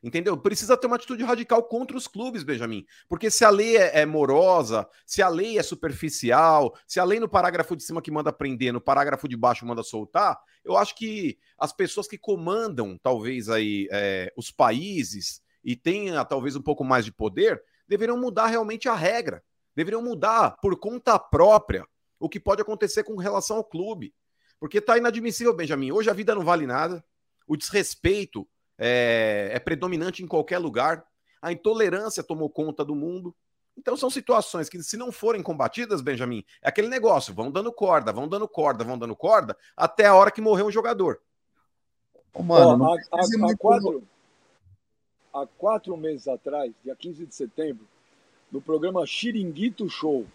[0.00, 0.38] Entendeu?
[0.38, 2.86] Precisa ter uma atitude radical contra os clubes, Benjamin.
[3.08, 7.18] Porque se a lei é, é, morosa, se a lei é superficial, se a lei
[7.18, 10.94] no parágrafo de cima que manda prender, no parágrafo de baixo manda soltar, eu acho
[10.94, 16.84] que as pessoas que comandam, talvez, aí, é, os países e tenham talvez um pouco
[16.84, 19.42] mais de poder, deveriam mudar realmente a regra.
[19.74, 21.84] Deveriam mudar por conta própria
[22.20, 24.14] o que pode acontecer com relação ao clube.
[24.60, 25.90] Porque tá inadmissível, Benjamin.
[25.90, 27.02] Hoje a vida não vale nada.
[27.48, 28.46] O desrespeito
[28.78, 31.04] é, é predominante em qualquer lugar,
[31.42, 33.34] a intolerância tomou conta do mundo.
[33.76, 38.12] Então são situações que, se não forem combatidas, Benjamin, é aquele negócio: vão dando corda,
[38.12, 41.20] vão dando corda, vão dando corda, até a hora que morrer um jogador.
[42.32, 44.02] Oh, mano, há, há, há, quatro,
[45.32, 47.86] há quatro meses atrás, dia 15 de setembro,
[48.52, 50.26] no programa Chiringuito Show,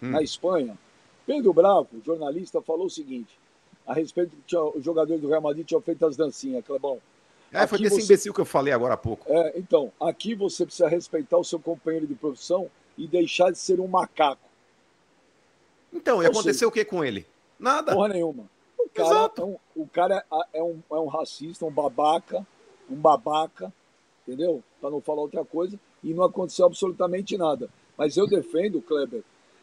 [0.00, 0.10] hum.
[0.10, 0.78] na Espanha,
[1.26, 3.41] Pedro Bravo, jornalista, falou o seguinte:
[3.86, 7.00] a respeito que os jogadores do Real Madrid tinham feito as dancinhas, Clebão.
[7.52, 8.02] É, foi desse você...
[8.02, 9.30] imbecil que eu falei agora há pouco.
[9.30, 13.78] É, então, aqui você precisa respeitar o seu companheiro de profissão e deixar de ser
[13.78, 14.48] um macaco.
[15.92, 17.26] Então, e Ou aconteceu seja, o que com ele?
[17.58, 17.92] Nada.
[17.92, 18.44] Porra nenhuma.
[18.78, 19.42] O cara, Exato.
[19.42, 22.46] É, um, o cara é, é, um, é um racista, um babaca,
[22.90, 23.72] um babaca,
[24.26, 24.62] entendeu?
[24.80, 27.68] Para não falar outra coisa, e não aconteceu absolutamente nada.
[27.96, 29.22] Mas eu defendo, Kleber,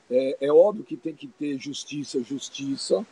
[0.09, 3.05] é, é óbvio que tem que ter justiça, justiça,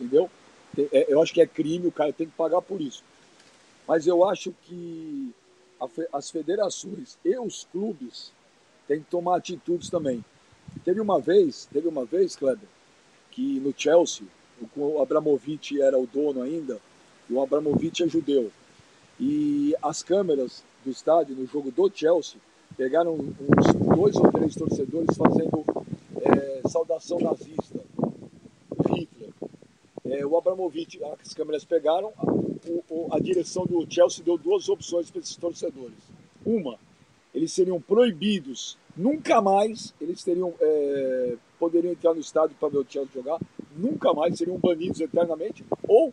[0.00, 0.30] entendeu?
[0.78, 3.02] É, eu acho que é crime, o cara tem que pagar por isso.
[3.86, 5.34] Mas eu acho que
[6.12, 8.32] as federações e os clubes
[8.86, 10.24] têm que tomar atitudes também.
[10.84, 12.68] Teve uma vez, teve uma vez, Kleber,
[13.30, 14.26] que no Chelsea,
[14.76, 16.80] o Abramovich era o dono ainda,
[17.28, 18.50] e o Abramovich é judeu.
[19.18, 22.40] E as câmeras do estádio, no jogo do Chelsea,
[22.76, 25.64] pegaram uns dois ou três torcedores fazendo
[26.20, 27.80] é, saudação nazista.
[30.12, 32.12] É, o Abramovich, as câmeras pegaram,
[32.90, 35.96] o, a direção do Chelsea deu duas opções para esses torcedores.
[36.44, 36.78] Uma,
[37.34, 42.86] eles seriam proibidos, nunca mais eles teriam, é, poderiam entrar no estádio para ver o
[42.86, 43.40] Chelsea jogar,
[43.74, 46.12] nunca mais seriam banidos eternamente, ou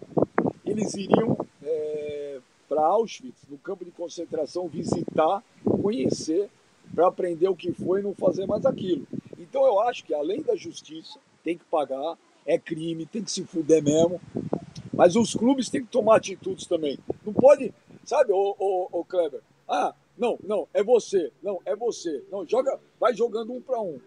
[0.66, 5.44] eles iriam é, para Auschwitz, no campo de concentração, visitar,
[5.82, 6.50] conhecer,
[6.96, 9.06] para aprender o que foi e não fazer mais aquilo.
[9.38, 12.18] Então eu acho que além da justiça, tem que pagar,
[12.50, 14.20] é crime, tem que se fuder mesmo,
[14.92, 16.98] mas os clubes têm que tomar atitudes também.
[17.24, 17.72] Não pode,
[18.04, 18.56] sabe, ô,
[18.92, 19.42] ô Kleber?
[19.68, 21.32] Ah, não, não, é você.
[21.44, 22.26] Não, é você.
[22.32, 24.00] Não, joga, vai jogando um para um.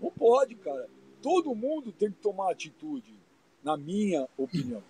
[0.00, 0.88] Não pode, cara.
[1.20, 3.14] Todo mundo tem que tomar atitude,
[3.62, 4.82] na minha opinião.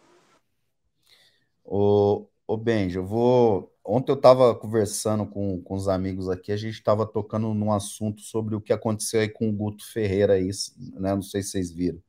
[1.64, 3.68] Ô, ô Benji, eu vou.
[3.84, 8.20] Ontem eu estava conversando com, com os amigos aqui, a gente estava tocando num assunto
[8.20, 10.50] sobre o que aconteceu aí com o Guto Ferreira, aí,
[10.94, 11.16] né?
[11.16, 12.00] Não sei se vocês viram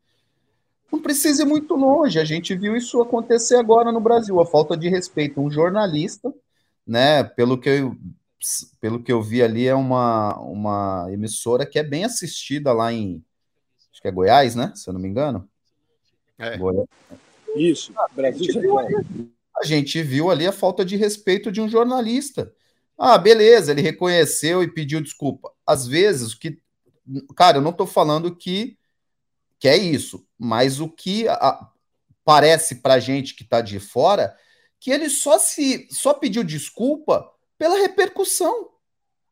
[0.94, 2.20] não precisa ir muito longe.
[2.20, 5.42] A gente viu isso acontecer agora no Brasil, a falta de respeito.
[5.42, 6.32] Um jornalista,
[6.86, 7.24] né?
[7.24, 7.98] Pelo que eu,
[8.80, 13.24] pelo que eu vi ali, é uma, uma emissora que é bem assistida lá em.
[13.92, 14.72] Acho que é Goiás, né?
[14.76, 15.50] Se eu não me engano.
[16.38, 16.58] É.
[16.58, 16.88] Goiás.
[17.56, 18.48] Isso, Brasil
[19.56, 22.52] a gente, viu ali a falta de respeito de um jornalista.
[22.98, 25.52] Ah, beleza, ele reconheceu e pediu desculpa.
[25.66, 26.60] Às vezes, que.
[27.36, 28.78] Cara, eu não estou falando que
[29.63, 30.28] que é isso.
[30.38, 31.69] Mas o que a,
[32.26, 34.36] parece para gente que está de fora,
[34.78, 38.71] que ele só se só pediu desculpa pela repercussão,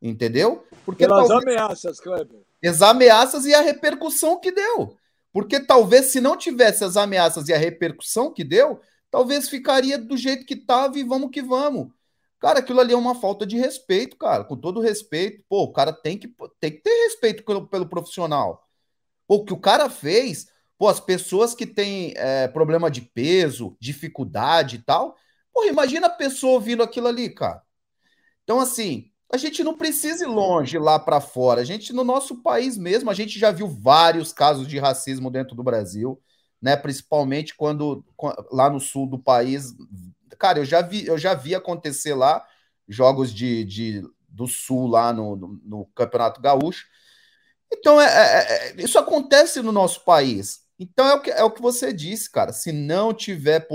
[0.02, 0.66] entendeu?
[0.86, 2.40] Porque Pelas talvez, ameaças, Kleber.
[2.64, 4.96] As ameaças e a repercussão que deu.
[5.34, 10.16] Porque talvez se não tivesse as ameaças e a repercussão que deu, talvez ficaria do
[10.16, 11.92] jeito que estava e vamos que vamos.
[12.40, 14.46] Cara, aquilo ali é uma falta de respeito, cara.
[14.46, 18.66] Com todo respeito, pô, o cara tem que, tem que ter respeito pelo, pelo profissional.
[19.32, 24.78] O que o cara fez, pô, as pessoas que têm é, problema de peso, dificuldade
[24.78, 25.16] e tal,
[25.54, 27.62] pô, imagina a pessoa ouvindo aquilo ali, cara.
[28.44, 31.62] Então, assim, a gente não precisa ir longe lá para fora.
[31.62, 35.56] A gente, no nosso país mesmo, a gente já viu vários casos de racismo dentro
[35.56, 36.22] do Brasil,
[36.62, 36.76] né?
[36.76, 38.04] Principalmente quando
[38.52, 39.74] lá no sul do país
[40.42, 42.44] Cara, eu já vi, eu já vi acontecer lá
[42.88, 46.88] jogos de, de do Sul lá no, no, no Campeonato Gaúcho.
[47.72, 50.62] Então, é, é, é, isso acontece no nosso país.
[50.78, 52.52] Então, é o, que, é o que você disse, cara.
[52.52, 53.68] Se não tiver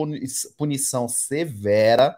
[0.56, 2.16] punição severa,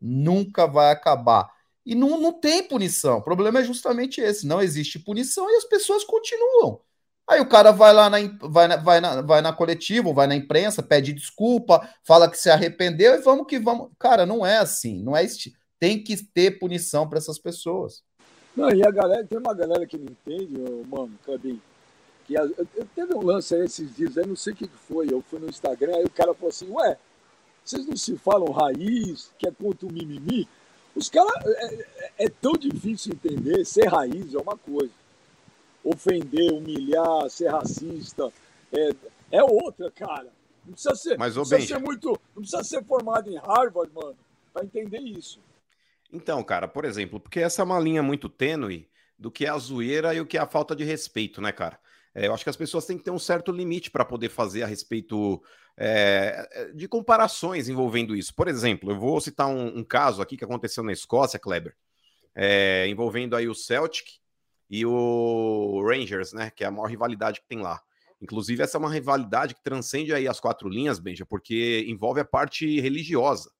[0.00, 1.50] nunca vai acabar.
[1.84, 3.18] E não, não tem punição.
[3.18, 6.80] O problema é justamente esse: não existe punição e as pessoas continuam.
[7.28, 10.36] Aí o cara vai lá na, vai na, vai na, vai na coletiva, vai na
[10.36, 13.90] imprensa, pede desculpa, fala que se arrependeu e vamos que vamos.
[13.98, 15.52] Cara, não é assim, não é este.
[15.78, 18.02] Tem que ter punição para essas pessoas.
[18.56, 20.54] Não, e a galera, tem uma galera que não entende,
[20.88, 21.60] mano, Clebinho,
[22.26, 25.12] que eu, eu, teve um lance aí esses dias, aí não sei o que foi,
[25.12, 26.96] eu fui no Instagram, aí o cara falou assim, ué,
[27.62, 30.48] vocês não se falam raiz, que é contra o mimimi?
[30.94, 34.92] Os caras, é, é, é tão difícil entender, ser raiz é uma coisa
[35.86, 38.32] ofender, humilhar, ser racista.
[38.72, 38.90] É,
[39.30, 40.28] é outra, cara.
[40.64, 42.08] Não precisa ser, Mas, não precisa ser muito.
[42.34, 44.16] Não precisa ser formado em Harvard, mano,
[44.52, 45.38] para entender isso.
[46.16, 49.58] Então, cara, por exemplo, porque essa é uma linha muito tênue do que é a
[49.58, 51.78] zoeira e o que é a falta de respeito, né, cara?
[52.14, 54.62] É, eu acho que as pessoas têm que ter um certo limite para poder fazer
[54.62, 55.42] a respeito
[55.76, 58.34] é, de comparações envolvendo isso.
[58.34, 61.76] Por exemplo, eu vou citar um, um caso aqui que aconteceu na Escócia, Kleber,
[62.34, 64.18] é, envolvendo aí o Celtic
[64.70, 66.50] e o Rangers, né?
[66.50, 67.80] Que é a maior rivalidade que tem lá.
[68.22, 72.24] Inclusive, essa é uma rivalidade que transcende aí as quatro linhas, Benja, porque envolve a
[72.24, 73.50] parte religiosa.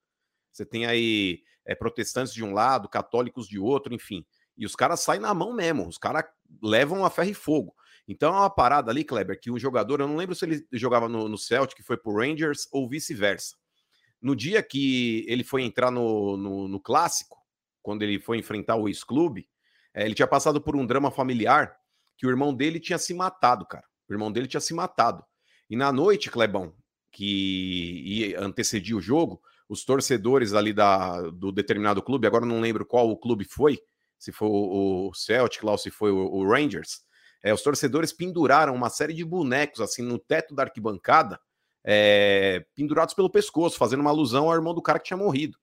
[0.57, 4.25] Você tem aí é, protestantes de um lado, católicos de outro, enfim.
[4.57, 6.25] E os caras saem na mão mesmo, os caras
[6.63, 7.75] levam a ferro e fogo.
[8.09, 11.09] Então é uma parada ali, Kleber, que um jogador, eu não lembro se ele jogava
[11.09, 13.57] no, no Celtic, foi pro Rangers ou vice-versa.
[14.23, 17.37] No dia que ele foi entrar no, no, no clássico,
[17.83, 19.47] quando ele foi enfrentar o ex-clube,
[19.93, 21.77] é, ele tinha passado por um drama familiar
[22.17, 23.85] que o irmão dele tinha se matado, cara.
[24.09, 25.23] O irmão dele tinha se matado.
[25.69, 26.75] E na noite, Clebão,
[27.11, 33.11] que antecedia o jogo, os torcedores ali da, do determinado clube, agora não lembro qual
[33.11, 33.79] o clube foi,
[34.19, 37.01] se foi o Celtic lá ou se foi o, Rangers,
[37.43, 41.39] é, os torcedores penduraram uma série de bonecos assim no teto da arquibancada,
[41.85, 45.57] é, pendurados pelo pescoço, fazendo uma alusão ao irmão do cara que tinha morrido.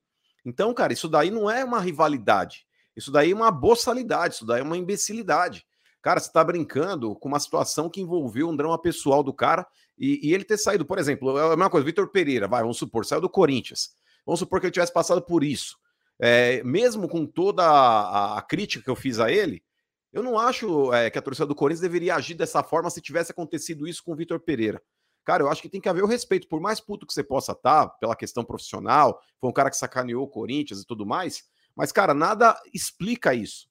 [0.45, 2.65] Então, cara, isso daí não é uma rivalidade.
[2.95, 5.65] Isso daí é uma boçalidade, isso daí é uma imbecilidade.
[6.01, 9.65] Cara, você está brincando com uma situação que envolveu um drama pessoal do cara
[9.97, 12.77] e, e, ele ter saído, por exemplo, é a mesma coisa, Vitor Pereira, vai, vamos
[12.77, 13.95] supor, saiu do Corinthians.
[14.25, 15.77] Vamos supor que ele tivesse passado por isso.
[16.19, 19.63] É, mesmo com toda a, a, crítica que eu fiz a ele,
[20.12, 23.32] eu não acho é, que a torcida do Corinthians deveria agir dessa forma se tivesse
[23.32, 24.82] acontecido isso com o Vitor Pereira.
[25.25, 27.53] Cara, eu acho que tem que haver o respeito, por mais puto que você possa
[27.53, 31.43] estar, tá, pela questão profissional, foi um cara que sacaneou o Corinthians e tudo mais,
[31.75, 33.67] mas, cara, nada explica isso.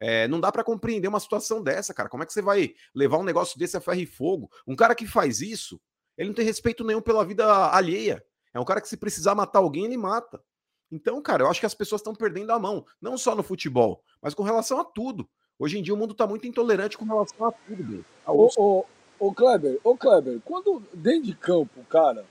[0.00, 2.08] É, não dá para compreender uma situação dessa, cara.
[2.08, 4.50] Como é que você vai levar um negócio desse a ferro e fogo?
[4.66, 5.80] Um cara que faz isso,
[6.16, 8.24] ele não tem respeito nenhum pela vida alheia.
[8.52, 10.42] É um cara que, se precisar matar alguém, ele mata.
[10.90, 14.02] Então, cara, eu acho que as pessoas estão perdendo a mão, não só no futebol,
[14.22, 15.28] mas com relação a tudo.
[15.58, 18.84] Hoje em dia o mundo está muito intolerante com relação a tudo, ô,
[19.18, 22.24] ô, Kleber, ô Kleber, quando dentro de campo, cara,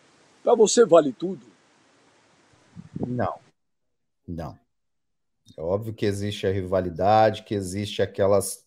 [0.43, 1.45] para você vale tudo?
[3.05, 3.39] Não.
[4.27, 4.57] Não.
[5.55, 8.65] É óbvio que existe a rivalidade, que existe aquelas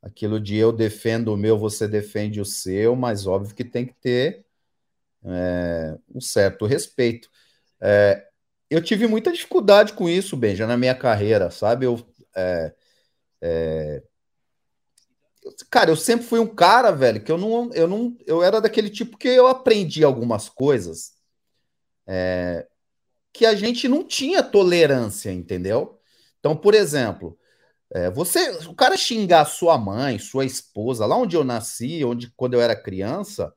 [0.00, 3.94] aquilo de eu defendo o meu, você defende o seu, mas óbvio que tem que
[3.94, 4.46] ter
[5.24, 7.28] é, um certo respeito.
[7.80, 8.24] É,
[8.70, 11.86] eu tive muita dificuldade com isso, Benja, na minha carreira, sabe?
[11.86, 12.00] Eu,
[12.36, 12.74] é,
[13.42, 14.02] é
[15.70, 18.90] cara, eu sempre fui um cara, velho, que eu não, eu não, eu era daquele
[18.90, 21.14] tipo que eu aprendi algumas coisas
[22.06, 22.66] é,
[23.32, 25.95] que a gente não tinha tolerância, entendeu?
[26.46, 27.36] Então, por exemplo,
[27.92, 32.54] é, você, o cara xingar sua mãe, sua esposa, lá onde eu nasci, onde quando
[32.54, 33.52] eu era criança,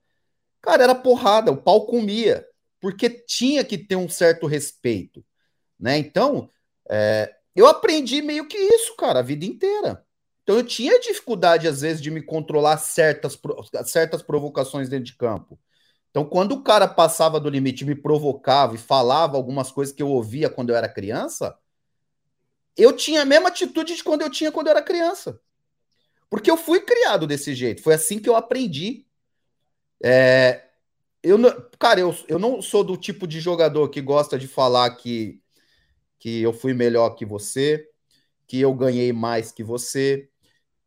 [0.62, 2.48] cara, era porrada, o pau comia,
[2.80, 5.24] porque tinha que ter um certo respeito,
[5.80, 6.00] né?
[6.00, 6.50] Então,
[6.90, 10.04] é, eu aprendi meio que isso, cara, a vida inteira.
[10.44, 13.40] Então eu tinha dificuldade, às vezes, de me controlar certas,
[13.86, 15.60] certas provocações dentro de campo.
[16.10, 20.10] Então, quando o cara passava do limite, me provocava e falava algumas coisas que eu
[20.10, 21.56] ouvia quando eu era criança,
[22.78, 25.40] eu tinha a mesma atitude de quando eu tinha quando eu era criança.
[26.30, 27.82] Porque eu fui criado desse jeito.
[27.82, 29.06] Foi assim que eu aprendi.
[30.04, 30.70] É,
[31.24, 31.38] eu,
[31.78, 35.42] cara, eu, eu não sou do tipo de jogador que gosta de falar que,
[36.20, 37.90] que eu fui melhor que você,
[38.48, 40.30] que eu ganhei mais que você.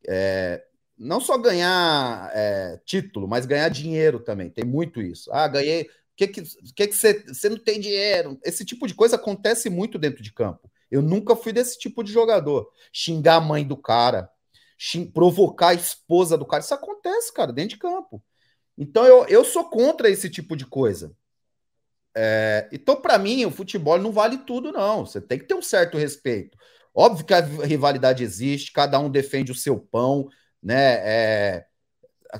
[0.09, 0.65] É,
[0.97, 4.49] não só ganhar é, título, mas ganhar dinheiro também.
[4.49, 5.31] Tem muito isso.
[5.33, 5.91] Ah, ganhei.
[6.17, 6.43] que que,
[6.75, 8.39] que, que você, você não tem dinheiro?
[8.45, 10.71] Esse tipo de coisa acontece muito dentro de campo.
[10.93, 12.71] Eu nunca fui desse tipo de jogador.
[12.93, 14.31] Xingar a mãe do cara,
[15.15, 16.63] provocar a esposa do cara.
[16.63, 18.23] Isso acontece, cara, dentro de campo.
[18.77, 21.17] Então eu, eu sou contra esse tipo de coisa.
[22.15, 25.07] É, então, para mim, o futebol não vale tudo, não.
[25.07, 26.59] Você tem que ter um certo respeito.
[26.95, 30.29] Óbvio que a rivalidade existe, cada um defende o seu pão,
[30.63, 31.01] né?
[31.03, 31.67] É,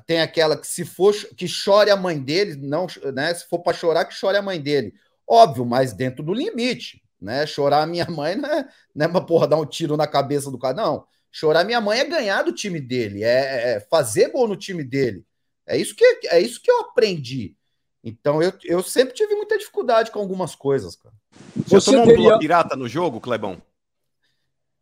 [0.07, 3.33] tem aquela que se for que chore a mãe dele, não, né?
[3.33, 4.93] Se for para chorar, que chore a mãe dele.
[5.27, 7.47] Óbvio, mas dentro do limite, né?
[7.47, 10.51] Chorar a minha mãe não é, não é uma porra dar um tiro na cabeça
[10.51, 11.07] do cara, não.
[11.31, 15.25] Chorar minha mãe é ganhar do time dele, é, é fazer gol no time dele.
[15.67, 17.57] É isso que é isso que eu aprendi.
[18.05, 21.15] Então eu, eu sempre tive muita dificuldade com algumas coisas, cara.
[21.57, 22.37] Você, Você tomou teria...
[22.37, 23.63] um pirata no jogo, Clebão?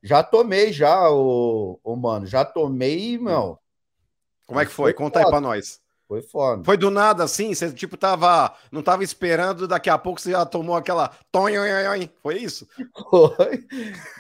[0.03, 2.27] Já tomei, já, o, o mano.
[2.27, 3.59] Já tomei, meu.
[4.47, 4.93] Como é que foi?
[4.93, 5.81] foi Conta aí pra nós.
[6.11, 6.65] Foi foda.
[6.65, 7.55] Foi do nada assim?
[7.55, 8.53] Você, tipo, tava.
[8.73, 11.13] Não tava esperando, daqui a pouco você já tomou aquela.
[12.21, 12.67] Foi isso?
[13.09, 13.65] Foi.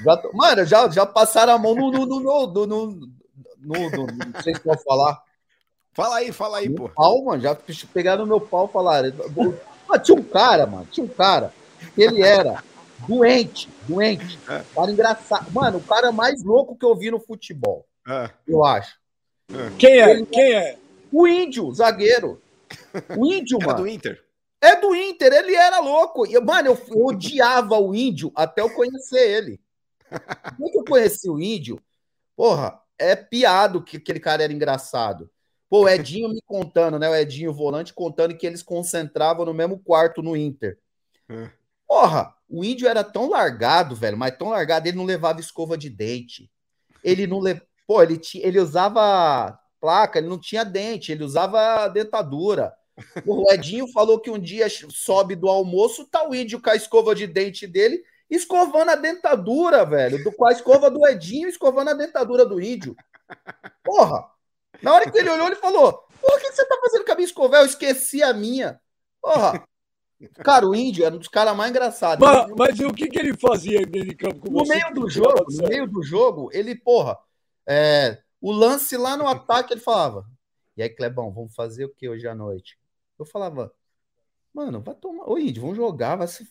[0.05, 0.31] Já to...
[0.33, 1.90] Mano, já, já passaram a mão no.
[1.90, 5.20] no, no, no, no, no, no não sei se pode falar.
[5.92, 6.88] Fala aí, fala aí, pô.
[6.90, 7.59] Pau, mano, já
[7.92, 9.12] pegaram no meu pau e falaram.
[10.00, 11.53] tinha um cara, mano, tinha um cara.
[11.98, 12.62] Ele era
[13.09, 14.38] Doente, doente.
[14.48, 14.62] É.
[14.72, 15.50] Cara engraçado.
[15.50, 17.85] Mano, o cara mais louco que eu vi no futebol.
[18.07, 18.31] É.
[18.46, 18.96] Eu acho.
[19.53, 19.70] É.
[19.76, 20.11] Quem é?
[20.11, 20.79] Ele, Quem é?
[21.12, 22.40] O índio, zagueiro.
[23.16, 23.73] O índio, mano.
[23.73, 24.25] É do Inter.
[24.61, 26.27] É do Inter, ele era louco.
[26.27, 29.61] Eu, mano, eu, eu odiava o índio até eu conhecer ele.
[30.59, 31.81] Quando eu conheci o índio,
[32.37, 35.31] porra, é piado que aquele cara era engraçado.
[35.68, 37.09] Pô, o Edinho me contando, né?
[37.09, 40.79] O Edinho volante contando que eles concentravam no mesmo quarto no Inter.
[41.29, 41.49] É.
[41.87, 45.88] Porra, o índio era tão largado, velho, mas tão largado, ele não levava escova de
[45.88, 46.51] dente.
[47.03, 47.66] Ele não levava.
[47.87, 52.73] Pô, ele, tinha, ele usava placa, ele não tinha dente, ele usava dentadura.
[53.27, 57.14] O Edinho falou que um dia sobe do almoço, tá o índio com a escova
[57.14, 60.23] de dente dele, escovando a dentadura, velho.
[60.23, 62.95] Do, com a escova do Edinho, escovando a dentadura do índio.
[63.83, 64.29] Porra!
[64.83, 67.14] Na hora que ele olhou, ele falou: Porra, o que você tá fazendo com a
[67.14, 67.57] minha escova?
[67.57, 68.81] Eu esqueci a minha.
[69.21, 69.64] Porra!
[70.45, 72.27] Cara, o índio era um dos caras mais engraçados.
[72.27, 74.75] Mas, mas o que, que ele fazia dentro de campo com no você?
[74.75, 77.16] Meio do jogo, no meio do jogo, ele, porra,
[77.66, 80.24] é, o lance lá no ataque, ele falava:
[80.76, 82.79] E aí, Clebão, vamos fazer o que hoje à noite?
[83.18, 83.72] Eu falava,
[84.55, 85.29] mano, vai tomar.
[85.29, 86.48] Ô, índio, vamos jogar, vai se.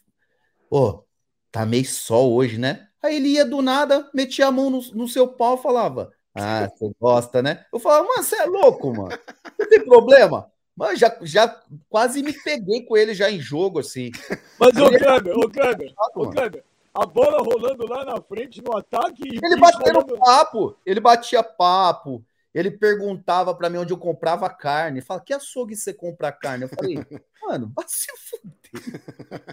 [0.69, 1.03] Ô,
[1.51, 2.87] tá meio sol hoje, né?
[3.01, 6.69] Aí ele ia do nada, metia a mão no, no seu pau e falava: Ah,
[6.69, 7.65] você gosta, né?
[7.73, 9.17] Eu falava, mano, você é louco, mano.
[9.57, 10.51] Não tem problema.
[10.75, 14.11] Mas já, já quase me peguei com ele já em jogo, assim.
[14.57, 19.23] Mas, ô Kleber, ô Kleber, ô Kleber, a bola rolando lá na frente no ataque.
[19.23, 20.17] Ele batia rolando...
[20.17, 22.23] papo, ele batia papo,
[22.53, 25.01] ele perguntava para mim onde eu comprava carne.
[25.01, 26.63] Fala, que açougue você compra carne?
[26.63, 26.97] Eu falei,
[27.43, 29.43] mano, vai se fuder.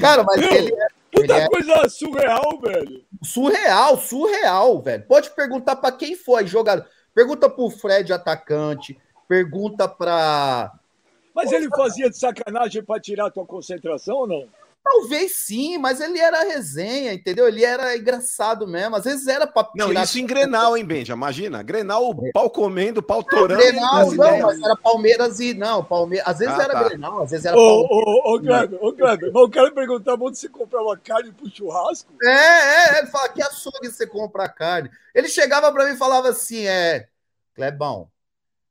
[0.00, 0.86] Cara, mas Meu, ele é.
[1.12, 1.48] Puta ele é...
[1.48, 3.04] coisa surreal, velho.
[3.22, 5.06] Surreal, surreal, velho.
[5.06, 6.86] Pode perguntar para quem foi jogador.
[7.14, 9.00] Pergunta pro Fred, atacante.
[9.26, 10.72] Pergunta para.
[11.34, 14.48] Mas ele fazia de sacanagem para tirar a tua concentração ou não?
[14.88, 17.48] Talvez sim, mas ele era resenha, entendeu?
[17.48, 18.94] Ele era engraçado mesmo.
[18.94, 19.68] Às vezes era pra.
[19.74, 21.12] Não, isso em Grenal, hein, Benja?
[21.12, 21.60] Imagina.
[21.60, 23.60] Grenal, pau comendo, pau torando.
[23.60, 25.54] Grenal, não, mas era Palmeiras e.
[25.54, 26.28] Não, Palmeiras.
[26.28, 26.84] Às vezes ah, era tá.
[26.84, 27.58] Grenal, às vezes era.
[27.58, 31.50] Ô, ô, ô, Kleber, ô, Kleber, mas eu quero perguntar onde você comprava carne pro
[31.50, 32.12] churrasco?
[32.22, 34.88] É, é, ele fala, que açougue você compra carne?
[35.12, 37.08] Ele chegava pra mim e falava assim: é.
[37.56, 38.08] Clebão,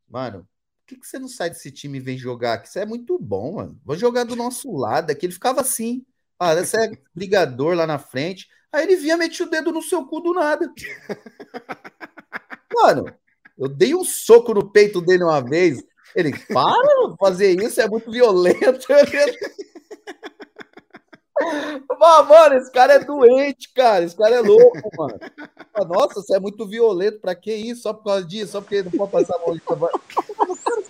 [0.10, 0.48] mano,
[0.86, 2.70] que, que você não sai desse time e vem jogar aqui?
[2.70, 3.80] Você é muito bom, mano.
[3.84, 5.26] Vou jogar do nosso lado aqui.
[5.26, 6.06] Ele ficava assim.
[6.40, 8.48] Ah, você é brigador lá na frente.
[8.72, 10.72] Aí ele via, metia o dedo no seu cu do nada.
[12.74, 13.06] Mano,
[13.58, 15.82] eu dei um soco no peito dele uma vez.
[16.16, 18.86] Ele, para fazer isso, é muito violento.
[22.00, 24.06] Mas, mano, esse cara é doente, cara.
[24.06, 25.20] Esse cara é louco, mano.
[25.88, 27.20] Nossa, você é muito violento.
[27.20, 27.84] Pra que isso?
[27.84, 28.54] Só por causa disso?
[28.54, 29.94] Só porque não pode passar a mão de trabalho.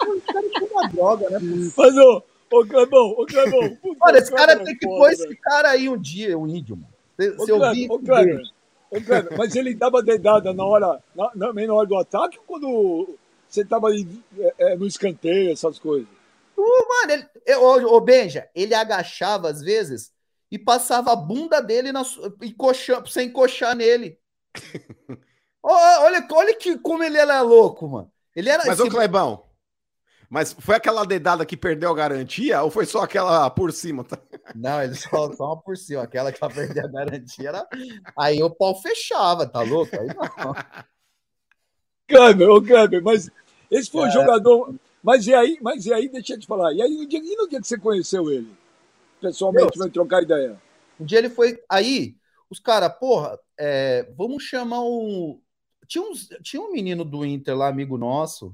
[0.71, 1.39] uma droga, né?
[1.75, 3.77] Mas, ô, ô Clebão, ô Clebão.
[3.99, 6.93] Mano, esse cara tem que pôr esse cara aí um dia, o índio, mano.
[7.19, 7.87] Se, eu vi.
[7.89, 8.41] Ô, Kleber,
[8.91, 12.43] ô, Kleber, mas ele dava dedada na hora, na, na, na hora do ataque ou
[12.45, 16.07] quando você tava aí, é, é, no escanteio, essas coisas?
[16.57, 17.11] Uh, mano,
[17.45, 20.11] ele, ô, ô, Benja, ele agachava às vezes
[20.51, 22.03] e passava a bunda dele na,
[22.41, 24.17] encoxando, sem encoxar nele.
[25.63, 28.11] olha, olha que, como ele era louco, mano.
[28.35, 28.63] Ele era.
[28.65, 28.87] Mas, esse...
[28.87, 29.44] ô Clebão,
[30.35, 34.03] Mas foi aquela dedada que perdeu a garantia ou foi só aquela por cima?
[34.03, 34.19] Tá?
[34.53, 36.03] Não, ele só, só uma por cima.
[36.03, 37.65] Aquela que ela perdeu a garantia era.
[38.19, 39.97] Aí o pau fechava, tá louco?
[39.97, 40.53] Aí não.
[42.05, 43.31] Câmbio, ô Câmbio, mas
[43.71, 44.11] esse foi o é.
[44.11, 44.75] jogador.
[45.01, 46.73] Mas e aí, mas e aí, deixa eu te falar.
[46.73, 48.53] E aí, no dia, e no dia que você conheceu ele?
[49.21, 50.61] Pessoalmente, vai trocar ideia.
[50.99, 51.63] Um dia ele foi.
[51.69, 52.17] Aí,
[52.49, 55.39] os caras, porra, é, vamos chamar um.
[55.87, 58.53] Tinha, uns, tinha um menino do Inter lá, amigo nosso,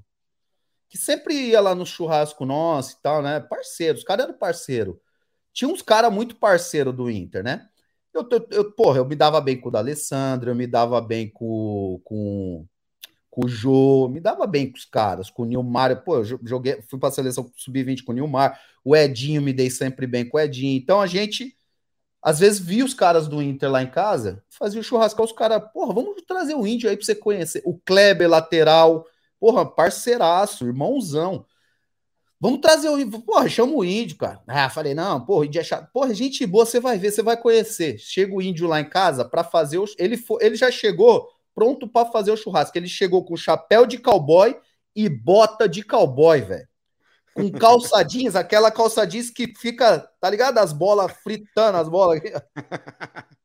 [0.91, 3.39] que sempre ia lá no churrasco nosso e tal, né?
[3.39, 5.01] Parceiro, os caras eram parceiro.
[5.53, 7.69] Tinha uns caras muito parceiro do Inter, né?
[8.13, 10.99] Eu, eu, eu, porra, eu me dava bem com o da Alessandro, eu me dava
[10.99, 12.65] bem com, com,
[13.29, 16.03] com o Jô, me dava bem com os caras, com o Nilmar.
[16.03, 19.69] Pô, eu joguei, fui para a seleção sub-20 com o Nilmar, o Edinho me dei
[19.69, 20.77] sempre bem com o Edinho.
[20.77, 21.55] Então a gente,
[22.21, 25.63] às vezes, via os caras do Inter lá em casa, fazia o churrasco, os caras,
[25.71, 27.61] porra, vamos trazer o índio aí para você conhecer.
[27.63, 29.05] O Kleber, lateral,
[29.41, 31.43] Porra, parceiraço, irmãozão.
[32.39, 33.19] Vamos trazer o índio.
[33.21, 34.39] Porra, chama o índio, cara.
[34.45, 35.91] Ah, falei, não, porra, índio é chato.
[35.91, 37.97] Porra, gente boa, você vai ver, você vai conhecer.
[37.97, 39.85] Chega o índio lá em casa para fazer o.
[39.97, 42.77] Ele, foi, ele já chegou pronto para fazer o churrasco.
[42.77, 44.55] Ele chegou com chapéu de cowboy
[44.95, 46.67] e bota de cowboy, velho.
[47.33, 50.59] Com calça jeans, aquela calça jeans que fica, tá ligado?
[50.59, 52.21] As bolas fritando, as bolas.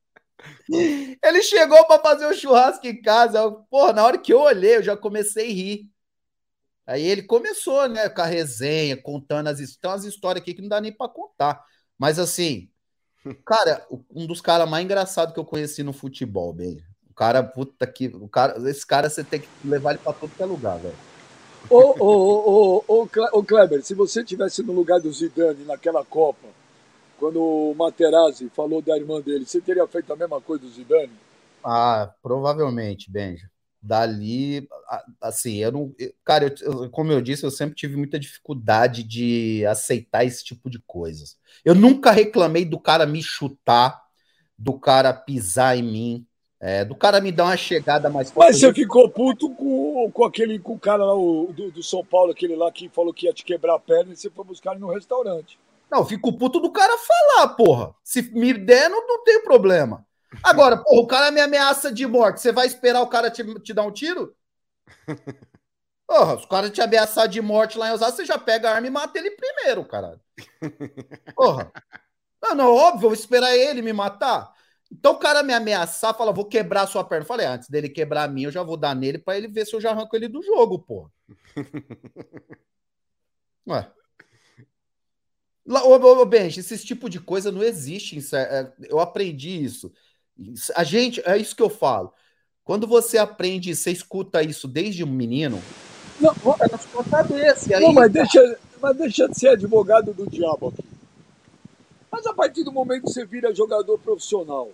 [1.22, 3.50] Ele chegou para fazer o um churrasco em casa.
[3.70, 5.90] Pô, na hora que eu olhei, eu já comecei a rir.
[6.86, 10.68] Aí ele começou, né, com a resenha, contando as, tem umas histórias aqui que não
[10.68, 11.64] dá nem para contar.
[11.98, 12.70] Mas assim,
[13.44, 13.84] cara,
[14.14, 16.80] um dos caras mais engraçados que eu conheci no futebol, bem.
[17.10, 18.06] O cara, puta que.
[18.08, 20.94] O cara, esse cara você tem que levar ele para todo que é lugar, velho.
[21.68, 26.46] Ô, ô, ô, ô, Kleber, se você tivesse no lugar do Zidane naquela Copa,
[27.18, 31.12] quando o Materazzi falou da irmã dele, você teria feito a mesma coisa do Zidane?
[31.64, 33.50] Ah, provavelmente, Benja.
[33.82, 34.68] Dali,
[35.20, 35.94] assim, eu não.
[36.24, 40.80] Cara, eu, como eu disse, eu sempre tive muita dificuldade de aceitar esse tipo de
[40.86, 41.36] coisas.
[41.64, 44.02] Eu nunca reclamei do cara me chutar,
[44.58, 46.26] do cara pisar em mim,
[46.58, 48.48] é, do cara me dar uma chegada mais forte.
[48.48, 52.04] Mas você ficou puto com, com aquele com o cara lá o, do, do São
[52.04, 54.72] Paulo, aquele lá que falou que ia te quebrar a perna e você foi buscar
[54.72, 55.58] ele no restaurante.
[55.90, 57.94] Não, fico puto do cara falar, porra.
[58.02, 60.04] Se me der, não, não tem problema.
[60.42, 62.40] Agora, porra, o cara me ameaça de morte.
[62.40, 64.34] Você vai esperar o cara te, te dar um tiro?
[66.06, 68.74] Porra, se o cara te ameaçar de morte lá em Osasco, você já pega a
[68.74, 70.20] arma e mata ele primeiro, cara.
[71.34, 71.72] Porra.
[72.40, 74.52] Não, não, óbvio, eu vou esperar ele me matar.
[74.90, 77.24] Então o cara me ameaçar, fala, vou quebrar sua perna.
[77.24, 79.66] Eu falei, antes dele quebrar a minha, eu já vou dar nele para ele ver
[79.66, 81.10] se eu já arranco ele do jogo, porra.
[83.66, 83.90] Ué.
[85.68, 88.18] Ô, ô, ô Benji, esse tipo de coisa não existe.
[88.34, 89.92] É, eu aprendi isso.
[90.74, 92.12] A gente, é isso que eu falo.
[92.64, 95.62] Quando você aprende, você escuta isso desde um menino,
[96.20, 97.76] não, é na sua cabeça.
[97.76, 100.84] Aí, não, mas deixa, mas deixa de ser advogado do diabo aqui.
[102.10, 104.70] Mas a partir do momento que você vira jogador profissional,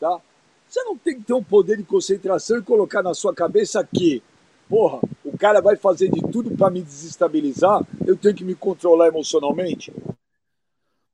[0.00, 0.20] tá?
[0.68, 4.22] Você não tem que ter um poder de concentração e colocar na sua cabeça que,
[4.68, 5.00] porra,
[5.44, 9.92] cara vai fazer de tudo para me desestabilizar, eu tenho que me controlar emocionalmente?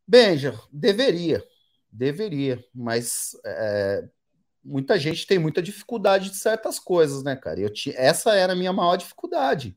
[0.07, 1.45] Benja, deveria,
[1.91, 4.05] deveria, mas é,
[4.63, 7.59] muita gente tem muita dificuldade de certas coisas, né, cara?
[7.59, 9.77] Eu tinha, essa era a minha maior dificuldade.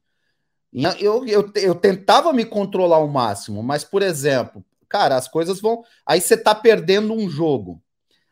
[1.00, 5.84] Eu, eu, eu tentava me controlar ao máximo, mas, por exemplo, cara, as coisas vão.
[6.06, 7.82] Aí você tá perdendo um jogo,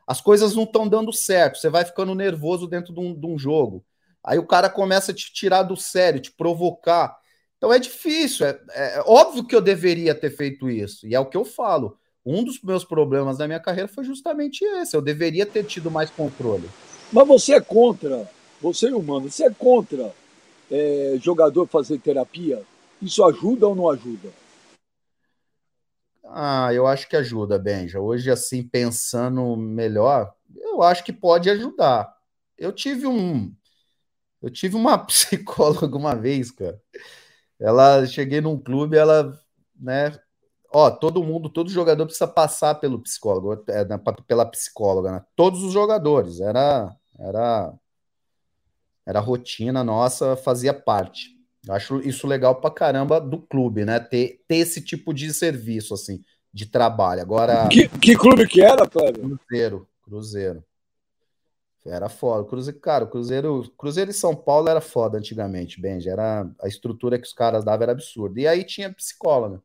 [0.05, 3.39] as coisas não estão dando certo, você vai ficando nervoso dentro de um, de um
[3.39, 3.83] jogo.
[4.23, 7.17] Aí o cara começa a te tirar do sério, te provocar.
[7.57, 8.45] Então é difícil.
[8.45, 11.07] É, é, óbvio que eu deveria ter feito isso.
[11.07, 11.97] E é o que eu falo.
[12.25, 14.95] Um dos meus problemas da minha carreira foi justamente esse.
[14.95, 16.69] Eu deveria ter tido mais controle.
[17.11, 18.29] Mas você é contra,
[18.61, 20.13] você é humano, você é contra
[20.69, 22.61] é, jogador fazer terapia?
[23.01, 24.29] Isso ajuda ou não ajuda?
[26.23, 27.99] Ah, eu acho que ajuda, Benja.
[27.99, 32.15] Hoje, assim, pensando melhor, eu acho que pode ajudar.
[32.57, 33.53] Eu tive um.
[34.41, 36.81] Eu tive uma psicóloga uma vez, cara.
[37.59, 39.37] Ela cheguei num clube, ela,
[39.79, 40.17] né?
[40.73, 45.25] Ó, todo mundo, todo jogador precisa passar pelo psicólogo, é, né, pela psicóloga, né?
[45.35, 47.73] Todos os jogadores, era, era,
[49.05, 51.37] era rotina nossa, fazia parte.
[51.67, 53.99] Eu acho isso legal pra caramba do clube, né?
[53.99, 57.21] Ter, ter esse tipo de serviço, assim, de trabalho.
[57.21, 57.67] Agora.
[57.67, 59.21] Que, que clube que era, Cléber?
[59.21, 60.63] Cruzeiro, Cruzeiro.
[61.85, 62.47] Era foda.
[62.47, 66.09] Cruzeiro, cara, Cruzeiro, Cruzeiro e São Paulo era foda antigamente, Benji.
[66.09, 68.39] Era a estrutura que os caras davam era absurda.
[68.39, 69.61] E aí tinha psicóloga.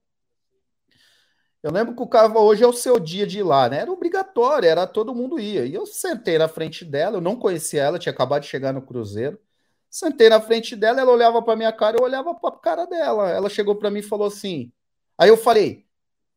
[1.62, 3.78] Eu lembro que o cara hoje é o seu dia de ir lá, né?
[3.80, 5.66] Era obrigatório, era todo mundo ia.
[5.66, 8.82] E eu sentei na frente dela, eu não conhecia ela, tinha acabado de chegar no
[8.82, 9.38] Cruzeiro.
[9.90, 13.30] Sentei na frente dela, ela olhava para minha cara, eu olhava para a cara dela.
[13.30, 14.70] Ela chegou para mim e falou assim.
[15.18, 15.86] Aí eu falei: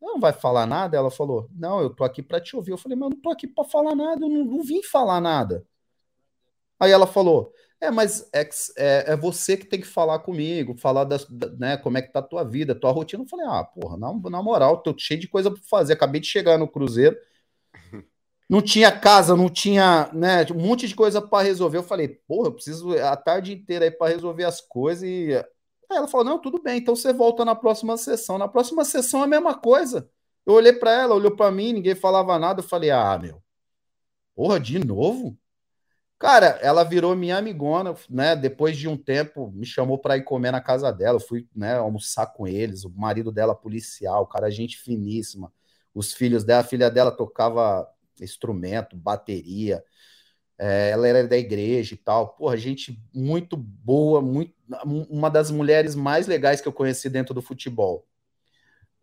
[0.02, 2.98] "Não vai falar nada?" Ela falou: "Não, eu tô aqui para te ouvir." Eu falei:
[2.98, 5.66] "Mas eu não tô aqui para falar nada, eu não, não, vim falar nada."
[6.80, 8.42] Aí ela falou: "É, mas é,
[8.78, 12.12] é, é, você que tem que falar comigo, falar das, da, né, como é que
[12.12, 15.20] tá a tua vida, tua rotina." Eu falei: "Ah, porra, na, na moral, tô cheio
[15.20, 17.18] de coisa para fazer, acabei de chegar no cruzeiro."
[18.50, 21.78] não tinha casa, não tinha, né, um monte de coisa para resolver.
[21.78, 25.04] Eu falei, porra, eu preciso a tarde inteira aí para resolver as coisas.
[25.04, 28.38] E aí ela falou, não, tudo bem, então você volta na próxima sessão.
[28.40, 30.10] Na próxima sessão é a mesma coisa.
[30.46, 32.62] Eu olhei para ela, olhou para mim, ninguém falava nada.
[32.62, 33.42] Eu falei, ah, meu,
[34.36, 35.38] porra, de novo?
[36.20, 38.36] Cara, ela virou minha amigona, né?
[38.36, 41.16] Depois de um tempo, me chamou para ir comer na casa dela.
[41.16, 42.84] Eu fui, né, almoçar com eles.
[42.84, 45.52] O marido dela, policial, cara, gente finíssima.
[45.94, 47.88] Os filhos dela, a filha dela tocava
[48.22, 49.82] instrumento, bateria.
[50.60, 52.30] É, ela era da igreja e tal.
[52.36, 54.56] Porra, gente muito boa, muito,
[55.10, 58.09] uma das mulheres mais legais que eu conheci dentro do futebol.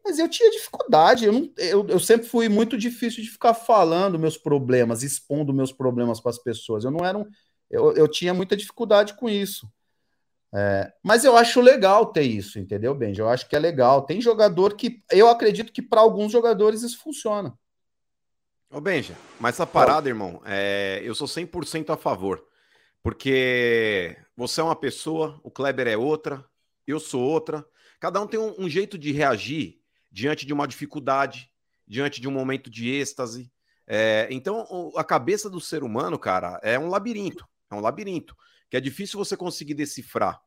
[0.07, 4.21] Mas eu tinha dificuldade, eu, não, eu, eu sempre fui muito difícil de ficar falando
[4.21, 6.85] meus problemas, expondo meus problemas para as pessoas.
[6.85, 7.27] Eu não era um,
[7.69, 9.69] eu, eu tinha muita dificuldade com isso.
[10.55, 13.21] É, mas eu acho legal ter isso, entendeu, Benji?
[13.21, 14.03] Eu acho que é legal.
[14.03, 17.53] Tem jogador que eu acredito que para alguns jogadores isso funciona.
[18.71, 22.47] Ô, Benja, mas essa parada, irmão, é, eu sou 100% a favor.
[23.03, 26.45] Porque você é uma pessoa, o Kleber é outra,
[26.87, 27.67] eu sou outra.
[27.99, 29.81] Cada um tem um, um jeito de reagir
[30.17, 31.51] diante de uma dificuldade,
[31.87, 33.53] diante de um momento de êxtase.
[33.87, 37.47] É, então, a cabeça do ser humano, cara, é um labirinto.
[37.71, 38.35] É um labirinto
[38.71, 40.41] que é difícil você conseguir decifrar.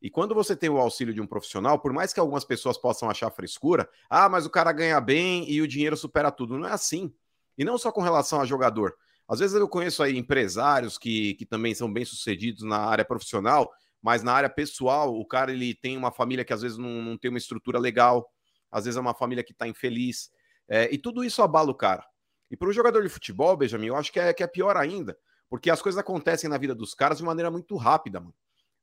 [0.00, 3.10] E quando você tem o auxílio de um profissional, por mais que algumas pessoas possam
[3.10, 6.56] achar frescura, ah, mas o cara ganha bem e o dinheiro supera tudo.
[6.56, 7.12] Não é assim.
[7.58, 8.94] E não só com relação a jogador.
[9.28, 13.68] Às vezes eu conheço aí empresários que, que também são bem sucedidos na área profissional,
[14.00, 17.18] mas na área pessoal, o cara ele tem uma família que às vezes não, não
[17.18, 18.30] tem uma estrutura legal,
[18.70, 20.30] às vezes é uma família que está infeliz.
[20.68, 22.04] É, e tudo isso abala o cara.
[22.50, 25.16] E para o jogador de futebol, Benjamin, eu acho que é, que é pior ainda,
[25.48, 28.34] porque as coisas acontecem na vida dos caras de maneira muito rápida, mano.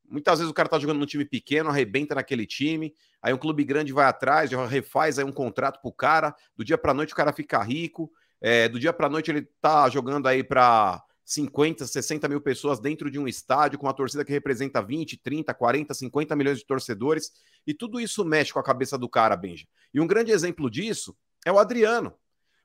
[0.05, 3.63] Muitas vezes o cara tá jogando num time pequeno, arrebenta naquele time, aí um clube
[3.63, 7.15] grande vai atrás, já refaz aí um contrato pro cara, do dia pra noite o
[7.15, 8.11] cara fica rico,
[8.41, 13.09] é, do dia para noite ele tá jogando aí para 50, 60 mil pessoas dentro
[13.09, 17.31] de um estádio, com uma torcida que representa 20, 30, 40, 50 milhões de torcedores,
[17.65, 19.65] e tudo isso mexe com a cabeça do cara, Benja.
[19.93, 21.15] E um grande exemplo disso
[21.45, 22.13] é o Adriano.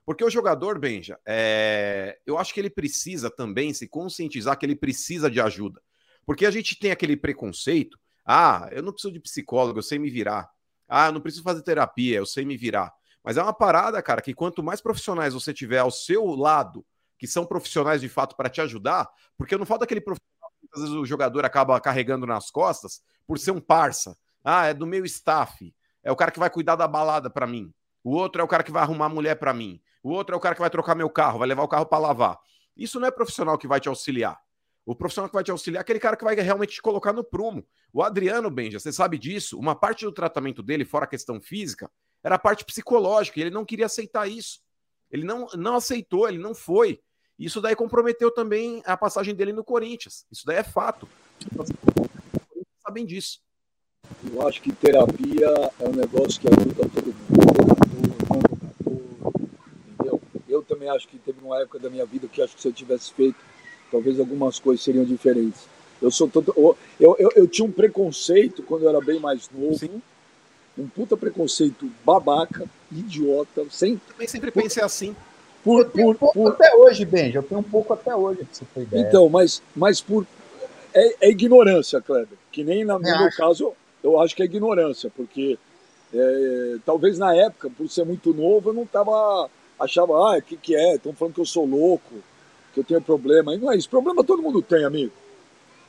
[0.05, 2.19] Porque o jogador, Benja, é...
[2.25, 5.81] eu acho que ele precisa também se conscientizar que ele precisa de ajuda.
[6.25, 10.09] Porque a gente tem aquele preconceito: ah, eu não preciso de psicólogo, eu sei me
[10.09, 10.49] virar.
[10.87, 12.91] Ah, eu não preciso fazer terapia, eu sei me virar.
[13.23, 16.85] Mas é uma parada, cara, que quanto mais profissionais você tiver ao seu lado,
[17.19, 19.07] que são profissionais de fato para te ajudar,
[19.37, 23.37] porque não falta aquele profissional que às vezes o jogador acaba carregando nas costas por
[23.37, 24.17] ser um parça.
[24.43, 25.71] Ah, é do meu staff.
[26.01, 27.73] É o cara que vai cuidar da balada para mim.
[28.01, 29.81] O outro é o cara que vai arrumar mulher para mim.
[30.01, 31.99] O outro é o cara que vai trocar meu carro, vai levar o carro para
[31.99, 32.39] lavar.
[32.75, 34.39] Isso não é profissional que vai te auxiliar.
[34.85, 37.23] O profissional que vai te auxiliar é aquele cara que vai realmente te colocar no
[37.23, 37.67] prumo.
[37.91, 39.59] O Adriano Benja, você sabe disso?
[39.59, 41.91] Uma parte do tratamento dele, fora a questão física,
[42.23, 44.61] era a parte psicológica, e ele não queria aceitar isso.
[45.11, 47.01] Ele não, não aceitou, ele não foi.
[47.39, 50.25] Isso daí comprometeu também a passagem dele no Corinthians.
[50.29, 51.07] Isso daí é fato.
[52.83, 53.39] Sabem disso.
[54.33, 55.47] Eu acho que terapia
[55.79, 57.79] é um negócio que ajuda todo mundo.
[59.87, 60.21] entendeu?
[60.49, 62.73] Eu também acho que teve uma época da minha vida que acho que se eu
[62.73, 63.37] tivesse feito,
[63.89, 65.65] talvez algumas coisas seriam diferentes.
[66.01, 69.77] Eu sou todo, eu, eu, eu, tinha um preconceito quando eu era bem mais novo.
[69.77, 70.01] Sim
[70.79, 73.97] um puta preconceito babaca, idiota, sem.
[73.97, 75.15] Também sempre pensei assim.
[75.63, 78.81] Por, por, um por, até hoje, Benji, eu tenho um pouco até hoje, se for
[78.81, 79.01] ideia.
[79.01, 80.25] Então, mas, mas por.
[80.93, 82.37] É, é ignorância, Kleber.
[82.51, 83.37] Que nem na, no meu acho.
[83.37, 85.57] caso, eu acho que é ignorância, porque
[86.13, 89.49] é, talvez na época, por ser muito novo, eu não tava.
[89.79, 90.95] Achava, ah, o que, que é?
[90.95, 92.15] Estão falando que eu sou louco,
[92.73, 93.53] que eu tenho problema.
[93.53, 93.89] E não é isso.
[93.89, 95.13] Problema todo mundo tem, amigo.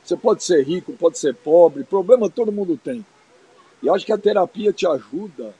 [0.03, 3.05] Você pode ser rico, pode ser pobre, problema todo mundo tem.
[3.83, 5.53] E acho que a terapia te ajuda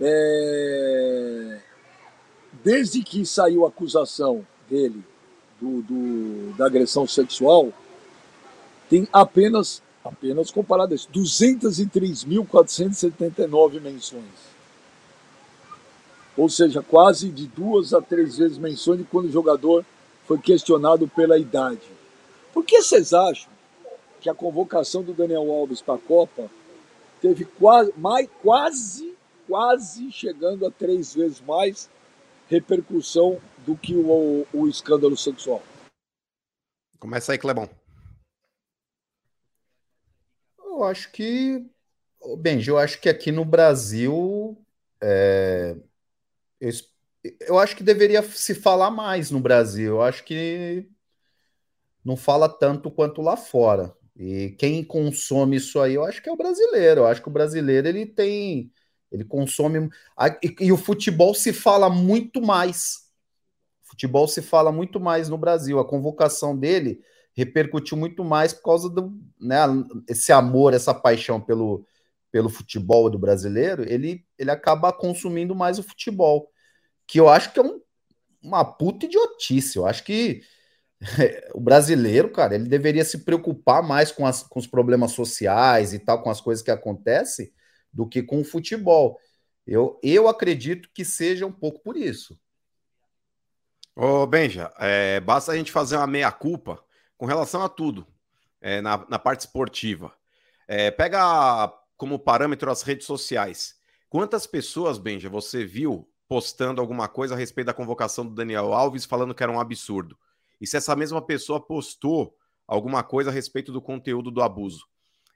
[0.00, 1.58] É...
[2.64, 5.04] Desde que saiu a acusação dele
[5.60, 7.72] do, do, da agressão sexual,
[8.88, 14.50] tem apenas, apenas comparado a isso, 203.479 menções.
[16.36, 19.84] Ou seja, quase de duas a três vezes menções de quando o jogador
[20.30, 21.90] foi questionado pela idade.
[22.52, 23.50] Por que vocês acham
[24.20, 26.48] que a convocação do Daniel Alves para a Copa
[27.20, 29.18] teve quase, mais, quase,
[29.48, 31.90] quase chegando a três vezes mais
[32.46, 35.64] repercussão do que o, o escândalo sexual?
[37.00, 37.68] Começa aí, Clebão.
[40.60, 41.66] Eu acho que,
[42.38, 44.56] Benji, eu acho que aqui no Brasil
[45.00, 45.74] é,
[46.60, 46.70] eu,
[47.40, 49.96] eu acho que deveria se falar mais no Brasil.
[49.96, 50.88] Eu acho que
[52.04, 53.94] não fala tanto quanto lá fora.
[54.16, 57.02] E quem consome isso aí, eu acho que é o brasileiro.
[57.02, 58.72] Eu acho que o brasileiro ele tem,
[59.10, 59.88] ele consome
[60.60, 63.10] e, o futebol se fala muito mais.
[63.84, 65.78] O futebol se fala muito mais no Brasil.
[65.78, 67.00] A convocação dele
[67.34, 69.58] repercutiu muito mais por causa do, né,
[70.08, 71.86] esse amor, essa paixão pelo,
[72.30, 73.84] pelo futebol do brasileiro.
[73.90, 76.50] Ele, ele acaba consumindo mais o futebol
[77.10, 77.80] que eu acho que é um,
[78.40, 79.76] uma puta idiotice.
[79.76, 80.42] Eu acho que
[81.52, 85.98] o brasileiro, cara, ele deveria se preocupar mais com, as, com os problemas sociais e
[85.98, 87.52] tal, com as coisas que acontecem,
[87.92, 89.18] do que com o futebol.
[89.66, 92.38] Eu, eu acredito que seja um pouco por isso.
[93.96, 96.80] Ô, Benja, é, basta a gente fazer uma meia-culpa
[97.18, 98.06] com relação a tudo
[98.60, 100.14] é, na, na, parte esportiva.
[100.68, 103.74] É, pega como parâmetro as redes sociais.
[104.08, 109.04] Quantas pessoas, Benja, você viu postando alguma coisa a respeito da convocação do Daniel Alves,
[109.04, 110.16] falando que era um absurdo.
[110.60, 112.36] E se essa mesma pessoa postou
[112.68, 114.86] alguma coisa a respeito do conteúdo do abuso.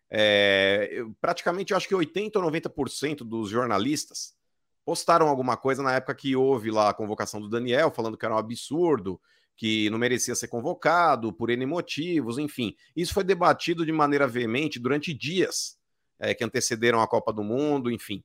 [0.09, 4.37] É, praticamente, eu acho que 80% ou 90% dos jornalistas
[4.85, 8.37] postaram alguma coisa na época que houve lá a convocação do Daniel, falando que era
[8.37, 9.21] um absurdo,
[9.57, 12.77] que não merecia ser convocado por N motivos, enfim.
[12.95, 15.77] Isso foi debatido de maneira veemente durante dias
[16.21, 18.23] é, que antecederam a Copa do Mundo, enfim.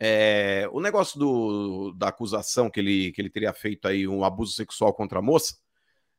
[0.00, 4.52] É, o negócio do, da acusação que ele, que ele teria feito aí um abuso
[4.52, 5.54] sexual contra a moça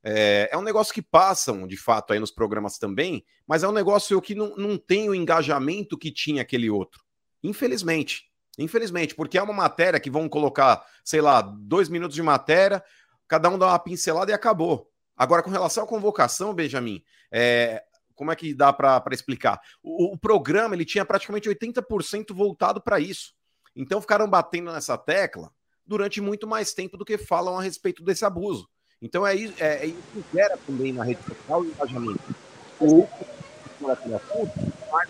[0.03, 3.71] é, é, um negócio que passam de fato aí nos programas também, mas é um
[3.71, 7.03] negócio que não, não tem o engajamento que tinha aquele outro.
[7.43, 8.29] Infelizmente.
[8.57, 12.83] Infelizmente, porque é uma matéria que vão colocar, sei lá, dois minutos de matéria,
[13.27, 14.89] cada um dá uma pincelada e acabou.
[15.15, 19.61] Agora, com relação à convocação, Benjamin, é, como é que dá para explicar?
[19.81, 23.33] O, o, programa ele tinha praticamente 80% voltado para isso.
[23.75, 25.51] Então ficaram batendo nessa tecla
[25.85, 28.67] durante muito mais tempo do que falam a respeito desse abuso.
[29.01, 32.35] Então é isso, é, é isso que gera também na rede social o engajamento.
[32.79, 33.07] O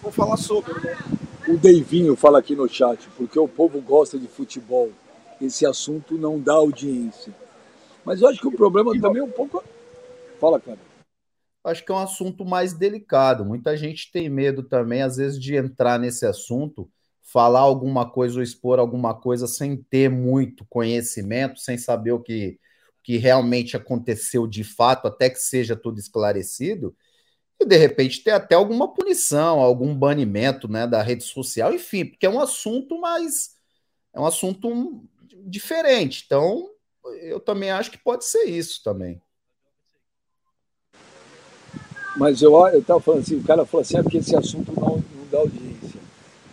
[0.02, 0.74] vou falar sobre.
[0.74, 0.98] Né?
[1.48, 4.92] O Deivinho fala aqui no chat, porque o povo gosta de futebol.
[5.40, 7.34] Esse assunto não dá audiência.
[8.06, 9.64] Mas eu acho que o problema também é um pouco.
[10.40, 10.78] Fala, cara.
[11.64, 13.46] Acho que é um assunto mais delicado.
[13.46, 16.90] Muita gente tem medo também, às vezes, de entrar nesse assunto
[17.32, 22.60] falar alguma coisa ou expor alguma coisa sem ter muito conhecimento, sem saber o que,
[23.02, 26.94] que realmente aconteceu de fato, até que seja tudo esclarecido,
[27.58, 32.26] e de repente ter até alguma punição, algum banimento né, da rede social, enfim, porque
[32.26, 33.56] é um assunto mais.
[34.14, 35.02] É um assunto
[35.46, 36.24] diferente.
[36.26, 36.70] Então,
[37.22, 39.22] eu também acho que pode ser isso também.
[42.18, 45.28] Mas eu estava falando assim, o cara falou assim, é porque esse assunto não, não
[45.32, 46.01] dá audiência.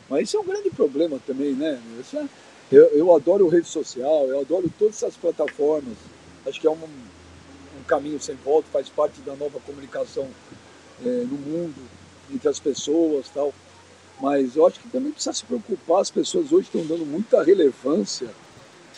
[0.09, 1.81] Mas isso é um grande problema também, né?
[2.15, 2.25] É,
[2.71, 5.97] eu, eu adoro rede social, eu adoro todas essas plataformas.
[6.47, 10.29] Acho que é um, um caminho sem volta, faz parte da nova comunicação
[11.05, 11.77] é, no mundo,
[12.33, 13.53] entre as pessoas tal.
[14.21, 18.29] Mas eu acho que também precisa se preocupar, as pessoas hoje estão dando muita relevância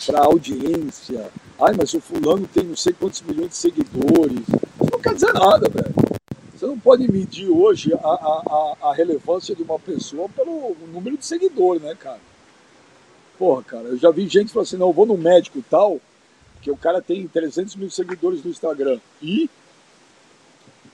[0.07, 1.31] para audiência.
[1.61, 4.41] Ai, mas o fulano tem não sei quantos milhões de seguidores.
[4.49, 6.10] Isso não quer dizer nada, velho.
[6.61, 11.25] Você não pode medir hoje a, a, a relevância de uma pessoa pelo número de
[11.25, 12.21] seguidores, né, cara?
[13.39, 15.99] Porra, cara, eu já vi gente falando assim, não, eu vou no médico tal,
[16.61, 19.01] que o cara tem 300 mil seguidores no Instagram.
[19.23, 19.49] E...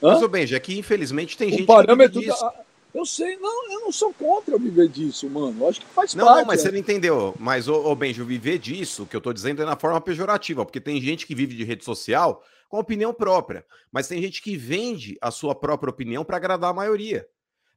[0.01, 0.13] Hã?
[0.13, 2.55] Mas, ô Benji, aqui infelizmente tem o gente parâmetro que da,
[2.95, 5.65] Eu sei, não, eu não sou contra viver disso, mano.
[5.65, 6.39] Eu acho que faz não, parte.
[6.39, 6.63] Não, mas né?
[6.63, 7.35] você não entendeu.
[7.41, 10.65] Mas, ô, ô Benjo, viver disso, o que eu tô dizendo é na forma pejorativa,
[10.65, 14.57] porque tem gente que vive de rede social com opinião própria, mas tem gente que
[14.57, 17.27] vende a sua própria opinião para agradar a maioria.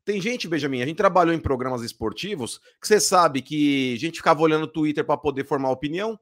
[0.05, 4.17] Tem gente, Benjamin, a gente trabalhou em programas esportivos que você sabe que a gente
[4.17, 6.19] ficava olhando o Twitter para poder formar opinião,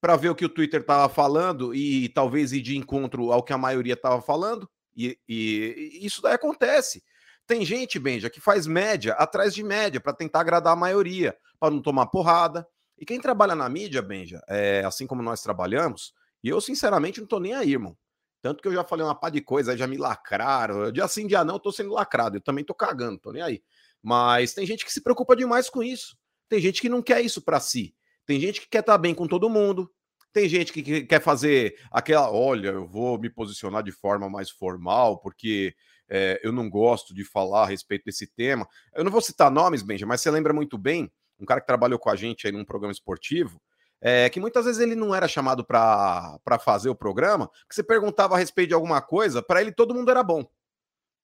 [0.00, 3.52] para ver o que o Twitter estava falando e talvez ir de encontro ao que
[3.52, 4.68] a maioria estava falando.
[4.96, 7.02] E, e, e, isso daí acontece.
[7.46, 11.70] Tem gente, Benja, que faz média atrás de média para tentar agradar a maioria, para
[11.70, 12.66] não tomar porrada.
[12.98, 17.26] E quem trabalha na mídia, Benja, é, assim como nós trabalhamos, e eu sinceramente não
[17.26, 17.96] tô nem aí, irmão.
[18.42, 20.90] Tanto que eu já falei uma pá de coisa, já me lacraram.
[20.90, 22.36] Dia sim, dia não, eu tô sendo lacrado.
[22.36, 23.62] Eu também tô cagando, tô nem aí.
[24.02, 26.16] Mas tem gente que se preocupa demais com isso.
[26.48, 27.94] Tem gente que não quer isso para si.
[28.26, 29.88] Tem gente que quer estar tá bem com todo mundo.
[30.32, 35.18] Tem gente que quer fazer aquela, olha, eu vou me posicionar de forma mais formal,
[35.18, 35.74] porque
[36.08, 38.66] é, eu não gosto de falar a respeito desse tema.
[38.94, 41.98] Eu não vou citar nomes, Benja, mas você lembra muito bem, um cara que trabalhou
[41.98, 43.60] com a gente aí num programa esportivo,
[44.02, 48.34] é, que muitas vezes ele não era chamado para fazer o programa, que você perguntava
[48.34, 50.44] a respeito de alguma coisa, para ele todo mundo era bom.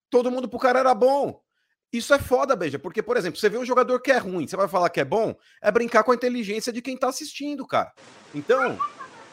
[0.09, 1.43] Todo mundo pro cara era bom.
[1.93, 4.57] Isso é foda, Beija, porque, por exemplo, você vê um jogador que é ruim, você
[4.57, 7.93] vai falar que é bom, é brincar com a inteligência de quem tá assistindo, cara.
[8.35, 8.79] Então,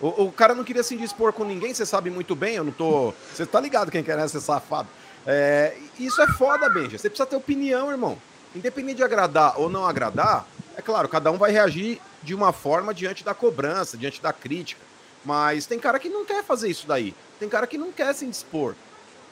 [0.01, 2.71] o, o cara não queria se indispor com ninguém, você sabe muito bem, eu não
[2.71, 3.13] tô.
[3.33, 4.87] Você tá ligado quem quer ser safado.
[5.27, 6.97] É, isso é foda, Benja.
[6.97, 8.17] Você precisa ter opinião, irmão.
[8.55, 10.47] Independente de agradar ou não agradar,
[10.77, 14.81] é claro, cada um vai reagir de uma forma diante da cobrança, diante da crítica.
[15.23, 17.15] Mas tem cara que não quer fazer isso daí.
[17.39, 18.75] Tem cara que não quer se indispor.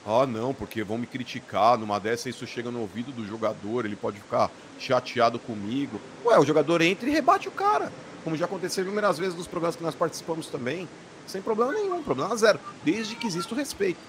[0.05, 1.77] Ah, não, porque vão me criticar.
[1.77, 6.01] Numa dessa, isso chega no ouvido do jogador, ele pode ficar chateado comigo.
[6.25, 7.91] Ué, o jogador entra e rebate o cara.
[8.23, 10.89] Como já aconteceu inúmeras vezes nos programas que nós participamos também.
[11.27, 12.59] Sem problema nenhum, problema zero.
[12.83, 13.99] Desde que exista o respeito.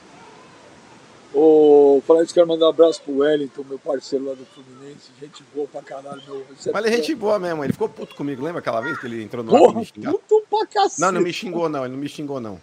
[1.34, 5.10] Ô, falando isso, quero mandar um abraço pro Wellington, meu parceiro lá do Fluminense.
[5.20, 6.46] Gente boa pra caralho, meu.
[6.72, 8.44] Mas ele é gente boa mesmo, ele ficou puto comigo.
[8.44, 10.12] Lembra aquela vez que ele entrou no Porra, me xingar?
[10.12, 11.00] puto pra cacete.
[11.00, 11.84] Não, não me xingou, não.
[11.84, 12.60] Ele não me xingou, não.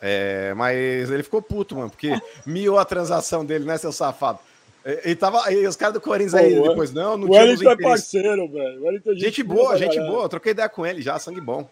[0.00, 2.12] É, mas ele ficou puto, mano, porque
[2.46, 4.38] miou a transação dele, né, seu safado?
[5.04, 7.70] E, tava, e os caras do Corinthians aí Pô, depois, não, não o tinha Wellington
[7.70, 8.88] é parceiro, velho.
[8.88, 10.24] É gente, gente boa, gente boa.
[10.24, 11.68] Eu troquei ideia com ele já, sangue bom.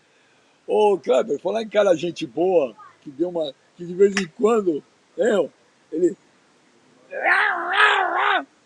[0.67, 3.55] Ô, Kleber, falar em cara gente boa, que deu uma.
[3.77, 4.83] que de vez em quando,
[5.17, 5.51] eu,
[5.93, 6.17] ele.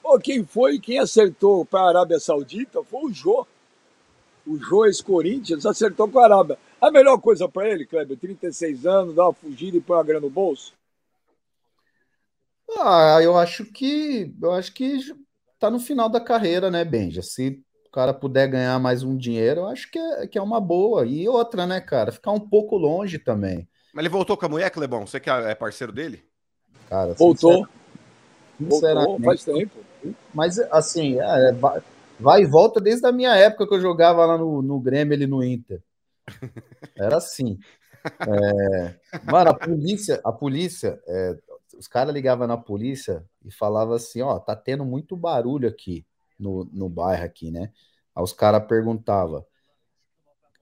[0.03, 3.47] Ô, quem foi, quem acertou para a Arábia Saudita foi o Jô.
[4.47, 6.59] O Jô, ex-Corinthians, acertou com a Arábia.
[6.81, 10.23] A melhor coisa para ele, Kleber, 36 anos, dar uma fugida e pôr uma grana
[10.23, 10.73] no bolso?
[12.79, 14.99] Ah, eu acho que eu acho que
[15.59, 17.23] tá no final da carreira, né, Benja?
[17.23, 20.61] Se o cara puder ganhar mais um dinheiro, eu acho que é, que é uma
[20.61, 21.07] boa.
[21.07, 22.11] E outra, né, cara?
[22.11, 23.69] Ficar um pouco longe também.
[23.95, 25.07] Mas ele voltou com a mulher, Clebão?
[25.07, 26.25] Você que é parceiro dele?
[26.93, 27.67] Cara, voltou.
[28.61, 29.79] Voltou, faz tempo.
[30.35, 31.53] Mas, assim, é,
[32.21, 35.27] vai e volta desde a minha época que eu jogava lá no, no Grêmio, ele
[35.27, 35.83] no Inter.
[36.95, 37.59] Era assim.
[38.05, 41.39] É, mano, a polícia, a polícia, é,
[41.79, 46.05] os caras ligavam na polícia e falavam assim: ó, tá tendo muito barulho aqui
[46.39, 47.73] no, no bairro aqui, né?
[48.15, 49.47] Aí os caras perguntavam: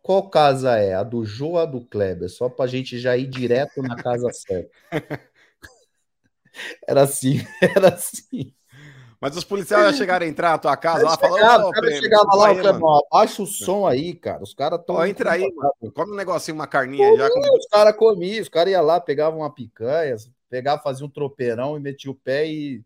[0.01, 0.95] qual casa é?
[0.95, 2.29] A do Jô ou a do Kleber?
[2.29, 4.71] Só pra gente já ir direto na casa certa.
[6.87, 8.53] Era assim, era assim.
[9.21, 11.71] Mas os policiais já chegaram a entrar na tua casa lá falando.
[12.01, 14.43] chegava lá, aí, abaixa o som aí, cara.
[14.43, 15.07] Os caras estão.
[15.07, 15.93] Entra aí, mano.
[15.93, 17.29] come um negocinho, uma carninha já.
[17.29, 17.41] Com...
[17.59, 20.17] Os caras comiam, os caras iam lá, pegavam uma picanha,
[20.49, 22.83] pegava, fazia um tropeirão e metia o pé e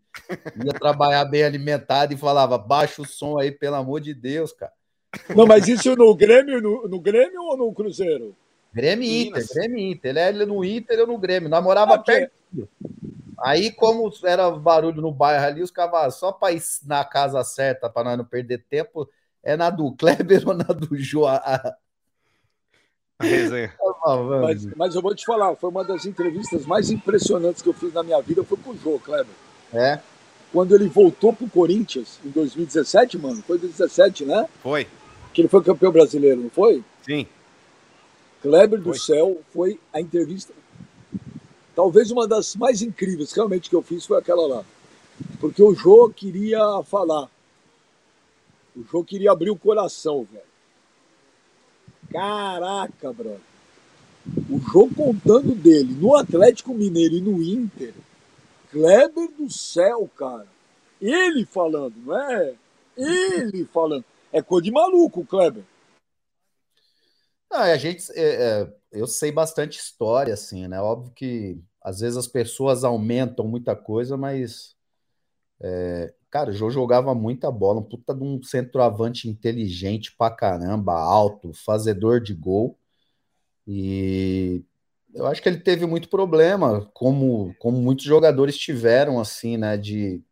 [0.65, 4.73] ia trabalhar bem alimentado e falava: baixa o som aí, pelo amor de Deus, cara.
[5.37, 8.35] Não, mas isso no Grêmio, no, no Grêmio ou no Cruzeiro?
[8.73, 10.11] Grêmio Inter, Grêmio Inter.
[10.17, 11.49] Ele é no Inter, eu no Grêmio.
[11.49, 12.33] Nós morava perto.
[13.43, 17.89] Aí, como era barulho no bairro ali, os caras só para ir na casa certa,
[17.89, 19.09] para nós não perder tempo,
[19.43, 21.39] é na do Kleber ou na do Joa.
[21.39, 21.77] Tá
[24.43, 27.93] mas, mas, eu vou te falar, foi uma das entrevistas mais impressionantes que eu fiz
[27.93, 29.35] na minha vida, foi com o Jô, Kleber.
[29.73, 30.01] É?
[30.53, 34.49] Quando ele voltou pro Corinthians, em 2017, mano, foi 2017, né?
[34.63, 34.87] Foi.
[35.33, 36.85] Que ele foi campeão brasileiro, não foi?
[37.03, 37.27] Sim.
[38.43, 38.93] Kleber foi.
[38.93, 40.53] do Céu foi a entrevista
[41.75, 44.65] Talvez uma das mais incríveis realmente que eu fiz foi aquela lá.
[45.41, 47.29] Porque o Jô queria falar.
[48.77, 50.45] O Jô queria abrir o coração, velho.
[52.11, 53.41] Caraca, brother.
[54.49, 57.95] O Jô contando dele no Atlético Mineiro e no Inter.
[58.71, 60.47] Kleber do céu, cara.
[61.01, 62.55] Ele falando, não é?
[62.97, 64.05] Ele falando.
[64.33, 65.63] É coisa de maluco, Kleber.
[67.51, 70.81] Ah, a gente, é, é, eu sei bastante história, assim, né?
[70.81, 74.77] Óbvio que às vezes as pessoas aumentam muita coisa, mas
[75.61, 80.93] é, Cara, o Jô jogava muita bola, um puta de um centroavante inteligente pra caramba,
[80.95, 82.77] alto, fazedor de gol.
[83.67, 84.65] E
[85.15, 89.77] eu acho que ele teve muito problema, como, como muitos jogadores tiveram, assim, né?
[89.77, 90.23] De.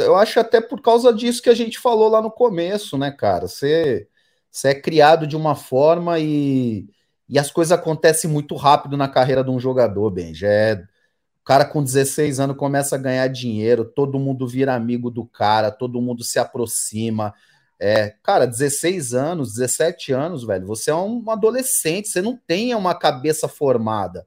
[0.00, 3.46] Eu acho até por causa disso que a gente falou lá no começo, né, cara?
[3.46, 4.08] Você,
[4.52, 6.86] você é criado de uma forma e,
[7.26, 10.34] e as coisas acontecem muito rápido na carreira de um jogador, bem.
[10.34, 15.10] Já é, o cara com 16 anos começa a ganhar dinheiro, todo mundo vira amigo
[15.10, 17.32] do cara, todo mundo se aproxima.
[17.80, 22.94] É, cara, 16 anos, 17 anos, velho, você é um adolescente, você não tem uma
[22.94, 24.26] cabeça formada.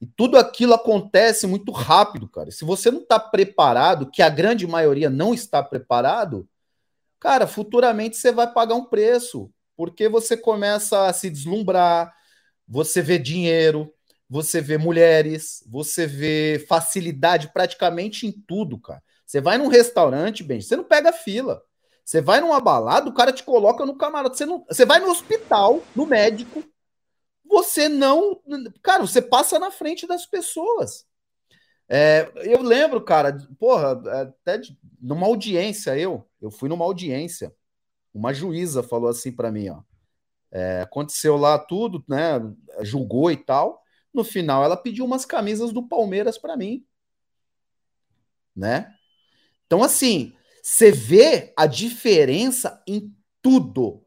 [0.00, 2.50] E tudo aquilo acontece muito rápido, cara.
[2.50, 6.48] Se você não está preparado, que a grande maioria não está preparado,
[7.22, 12.12] cara, futuramente você vai pagar um preço, porque você começa a se deslumbrar,
[12.66, 13.94] você vê dinheiro,
[14.28, 19.00] você vê mulheres, você vê facilidade praticamente em tudo, cara.
[19.24, 21.62] Você vai num restaurante, bem, você não pega fila.
[22.04, 24.36] Você vai numa balada, o cara te coloca no camarote.
[24.36, 26.64] Você, não, você vai no hospital, no médico,
[27.44, 28.40] você não.
[28.82, 31.06] Cara, você passa na frente das pessoas.
[31.88, 37.54] É, eu lembro, cara, porra, até de, numa audiência, eu, eu fui numa audiência,
[38.14, 39.82] uma juíza falou assim para mim, ó.
[40.50, 42.38] É, aconteceu lá tudo, né?
[42.82, 43.82] Julgou e tal.
[44.12, 46.84] No final, ela pediu umas camisas do Palmeiras para mim,
[48.54, 48.94] né?
[49.66, 53.10] Então, assim, você vê a diferença em
[53.40, 54.04] tudo.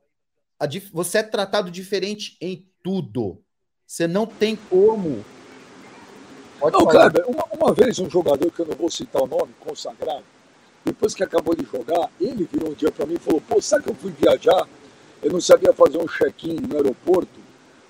[0.69, 0.91] Dif...
[0.91, 3.43] Você é tratado diferente em tudo.
[3.85, 5.25] Você não tem como.
[6.59, 9.53] Pode não, Kleber, uma, uma, vez um jogador, que eu não vou citar o nome,
[9.59, 10.23] consagrado,
[10.83, 13.83] depois que acabou de jogar, ele virou um dia para mim e falou: Pô, sabe
[13.83, 14.67] que eu fui viajar?
[15.21, 17.39] Eu não sabia fazer um check-in no aeroporto,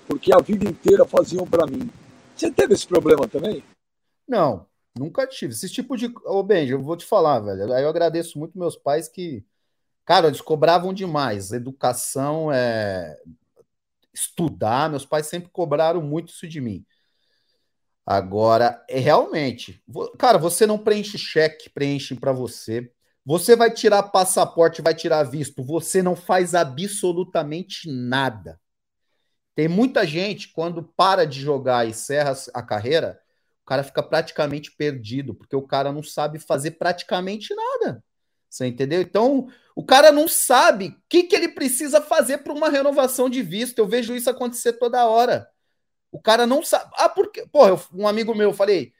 [0.06, 1.90] porque a vida inteira faziam para mim.
[2.34, 3.62] Você teve esse problema também?
[4.26, 5.52] Não, Nunca tive.
[5.52, 6.12] Esse tipo de.
[6.24, 7.72] Ô, Benji, eu vou te falar, velho.
[7.72, 9.44] Aí eu agradeço muito meus pais que,
[10.04, 11.52] cara, eles cobravam demais.
[11.52, 13.18] Educação é.
[14.12, 16.84] Estudar, meus pais sempre cobraram muito isso de mim.
[18.06, 19.82] Agora, é realmente,
[20.16, 22.88] cara, você não preenche cheque, preenchem para você.
[23.24, 28.60] Você vai tirar passaporte, vai tirar visto, você não faz absolutamente nada.
[29.56, 33.20] Tem muita gente, quando para de jogar e encerra a carreira,
[33.64, 38.04] o cara fica praticamente perdido, porque o cara não sabe fazer praticamente nada.
[38.48, 39.00] Você entendeu?
[39.00, 43.42] Então, o cara não sabe o que, que ele precisa fazer para uma renovação de
[43.42, 43.78] visto.
[43.80, 45.48] Eu vejo isso acontecer toda hora.
[46.10, 46.90] O cara não sabe.
[46.94, 47.46] Ah, porque.
[47.46, 48.92] Porra, um amigo meu, falei.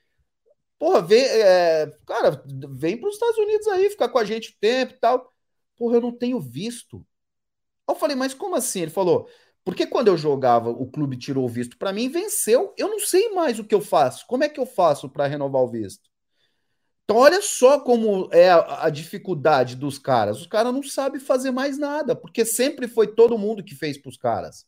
[0.78, 4.56] Porra, vem, é, cara, vem para os Estados Unidos aí, ficar com a gente o
[4.60, 5.32] tempo e tal.
[5.76, 7.06] Porra, eu não tenho visto.
[7.88, 8.82] Eu falei, mas como assim?
[8.82, 9.28] Ele falou:
[9.66, 12.72] porque quando eu jogava, o clube tirou o visto para mim, venceu.
[12.78, 14.24] Eu não sei mais o que eu faço.
[14.28, 16.08] Como é que eu faço para renovar o visto?
[17.04, 20.40] Então, olha só como é a, a dificuldade dos caras.
[20.40, 24.08] Os caras não sabem fazer mais nada, porque sempre foi todo mundo que fez para
[24.08, 24.66] os caras.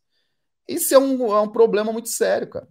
[0.69, 2.69] Isso é um, é um problema muito sério, cara.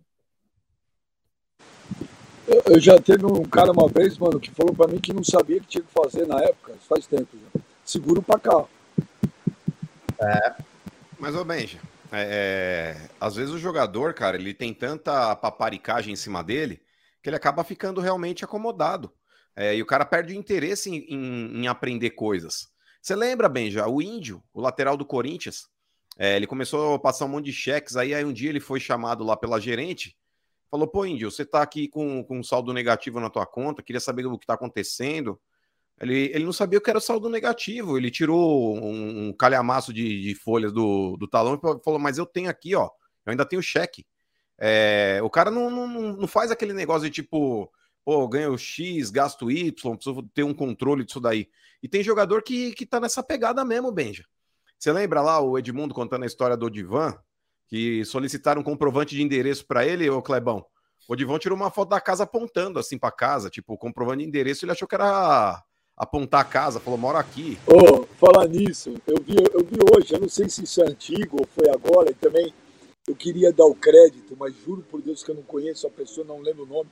[2.48, 5.24] Eu, eu já teve um cara uma vez, mano, que falou para mim que não
[5.24, 7.62] sabia o que tinha que fazer na época, faz tempo já.
[7.84, 8.66] Seguro para cá.
[10.20, 10.56] É.
[11.20, 11.80] Mas, ô Benja,
[12.12, 16.82] é, é, às vezes o jogador, cara, ele tem tanta paparicagem em cima dele
[17.22, 19.12] que ele acaba ficando realmente acomodado.
[19.56, 22.70] É, e o cara perde o interesse em, em, em aprender coisas.
[23.02, 25.68] Você lembra, Benja, o Índio, o lateral do Corinthians,
[26.18, 28.80] é, ele começou a passar um monte de cheques, aí, aí um dia ele foi
[28.80, 30.18] chamado lá pela gerente,
[30.70, 34.00] falou, pô, Índio, você tá aqui com, com um saldo negativo na tua conta, queria
[34.00, 35.40] saber o que tá acontecendo.
[36.00, 37.98] Ele, ele não sabia o que era saldo negativo.
[37.98, 42.26] Ele tirou um, um calhamaço de, de, folhas do, do talão e falou: Mas eu
[42.26, 42.90] tenho aqui, ó,
[43.26, 44.06] eu ainda tenho cheque.
[44.60, 45.88] É, o cara não, não,
[46.18, 47.72] não faz aquele negócio de tipo,
[48.06, 51.50] pô, ganho X, gasto Y, preciso ter um controle disso daí.
[51.82, 54.26] E tem jogador que, que tá nessa pegada mesmo, Benja.
[54.80, 57.18] Você lembra lá o Edmundo contando a história do Divan,
[57.68, 60.64] que solicitaram um comprovante de endereço para ele, ô Clebão?
[61.10, 64.66] O Divan tirou uma foto da casa apontando assim para casa, tipo, comprovante de endereço,
[64.66, 65.64] ele achou que era
[65.96, 67.58] apontar a casa, falou, mora aqui.
[67.66, 71.38] Oh, falar nisso, eu vi, eu vi hoje, eu não sei se isso é antigo
[71.40, 72.54] ou foi agora, e também
[73.08, 76.28] eu queria dar o crédito, mas juro por Deus que eu não conheço a pessoa,
[76.28, 76.90] não lembro o nome.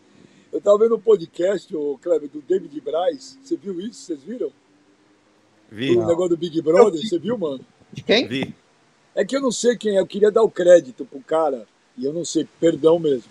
[0.51, 3.37] Eu estava vendo um podcast, o Kleber, do David Braz.
[3.43, 4.01] Você viu isso?
[4.01, 4.49] Vocês viram?
[5.69, 5.97] Vi.
[5.97, 7.65] O negócio do Big Brother, você viu, mano?
[7.95, 8.27] De quem?
[8.27, 8.53] Vi.
[9.15, 11.65] É que eu não sei quem é, eu queria dar o crédito pro cara,
[11.97, 13.29] e eu não sei, perdão mesmo.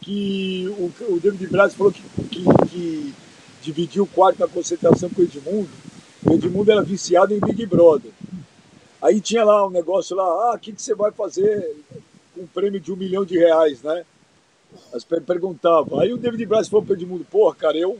[0.00, 3.14] Que o, o David Braz falou que, que, que
[3.60, 5.68] dividiu o quarto na concentração com o Edmundo.
[6.24, 8.10] O Edmundo era viciado em Big Brother.
[9.02, 11.76] Aí tinha lá um negócio lá, ah, o que, que você vai fazer
[12.34, 14.06] com um prêmio de um milhão de reais, né?
[14.94, 16.00] As perguntavam.
[16.00, 17.98] Aí o David Braz falou para o Edmundo, porra, cara, eu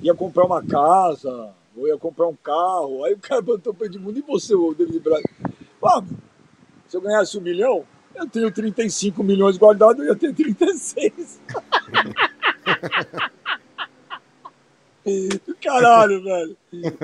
[0.00, 3.04] ia comprar uma casa, eu ia comprar um carro.
[3.04, 5.22] Aí o cara perguntou para Edmundo, e você, o David Braz?
[5.84, 6.02] Ah,
[6.88, 11.40] se eu ganhasse um milhão, eu tenho 35 milhões guardados, eu ia ter 36.
[15.44, 16.56] Do caralho, velho.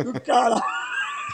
[0.05, 0.63] Do caralho.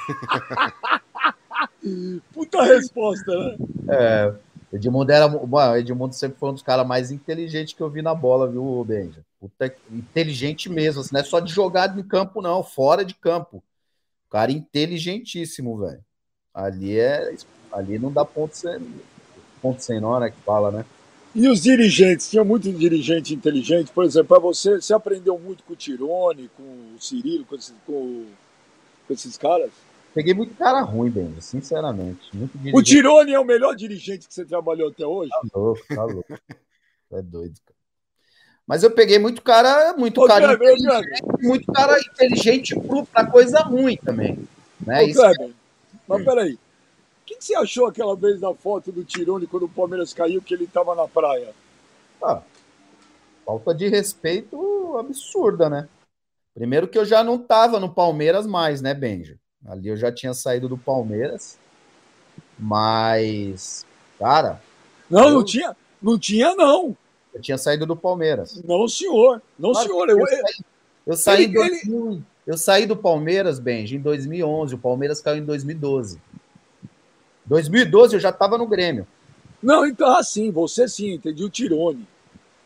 [2.33, 3.57] Puta resposta, né?
[3.89, 4.33] É.
[4.73, 5.79] Edmundo era.
[5.79, 9.25] Edmundo sempre foi um dos caras mais inteligentes que eu vi na bola, viu, Benja?
[9.91, 13.63] Inteligente mesmo, assim, não é só de jogada em campo, não, fora de campo.
[14.31, 16.05] Cara inteligentíssimo, velho.
[16.53, 17.35] Ali é.
[17.73, 18.79] Ali não dá ponto sem,
[19.61, 20.31] ponto sem nó, né?
[20.31, 20.85] Que fala, né?
[21.35, 22.31] E os dirigentes?
[22.31, 23.91] Tinha muito dirigente inteligente.
[23.93, 27.75] Por exemplo, para você, você aprendeu muito com o Tirone, com o Cirilo, com, esses,
[27.85, 28.27] com,
[29.07, 29.71] com esses caras?
[30.15, 32.31] Peguei muito cara ruim, bem, sinceramente.
[32.73, 35.31] o Tirone é o melhor dirigente que você trabalhou até hoje?
[35.31, 36.35] Tá louco, tá louco.
[37.11, 37.84] é doido, cara.
[38.67, 42.75] Mas eu peguei muito cara, muito Ô, cara, Kleber, inteligente, muito cara inteligente
[43.13, 44.49] para coisa ruim também.
[44.85, 45.03] Né?
[45.03, 45.33] Ô, Isso é...
[46.09, 46.59] Mas peraí, o
[47.27, 50.55] que, que, você achou aquela vez da foto do Tirone quando o Palmeiras caiu que
[50.55, 51.55] ele estava na praia?
[52.23, 52.43] Ah,
[53.45, 55.89] falta de respeito absurda, né?
[56.55, 59.39] Primeiro que eu já não tava no Palmeiras mais, né, Benja?
[59.67, 61.59] Ali eu já tinha saído do Palmeiras.
[62.59, 63.85] Mas,
[64.19, 64.61] cara.
[65.11, 65.35] Não, eu...
[65.35, 65.77] não tinha.
[66.01, 66.97] Não tinha, não.
[67.35, 68.63] Eu tinha saído do Palmeiras.
[68.63, 69.43] Não, senhor.
[69.59, 70.09] Não, claro, senhor.
[70.09, 70.65] Eu, eu saí,
[71.07, 72.23] eu saí, ele, 2000, ele...
[72.47, 74.77] eu saí do Palmeiras, Benji, em 2011.
[74.77, 76.21] O Palmeiras caiu em 2012.
[77.45, 79.07] 2012 eu já estava no Grêmio.
[79.63, 82.07] Não, então assim, você sim, entendi o Tirone.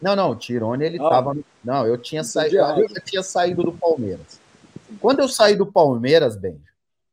[0.01, 1.33] Não, não, o Tirone ele estava.
[1.33, 2.57] Ah, não, eu tinha saído.
[2.57, 4.41] Eu já tinha saído do Palmeiras.
[5.01, 6.61] Quando eu saí do Palmeiras, bem,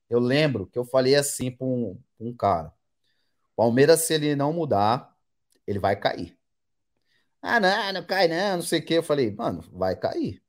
[0.10, 2.72] eu lembro que eu falei assim para um, um cara:
[3.56, 5.16] Palmeiras, se ele não mudar,
[5.66, 6.36] ele vai cair.
[7.48, 8.96] Ah, não, não cai, não, não sei o que.
[8.96, 10.42] Eu falei, mano, vai cair.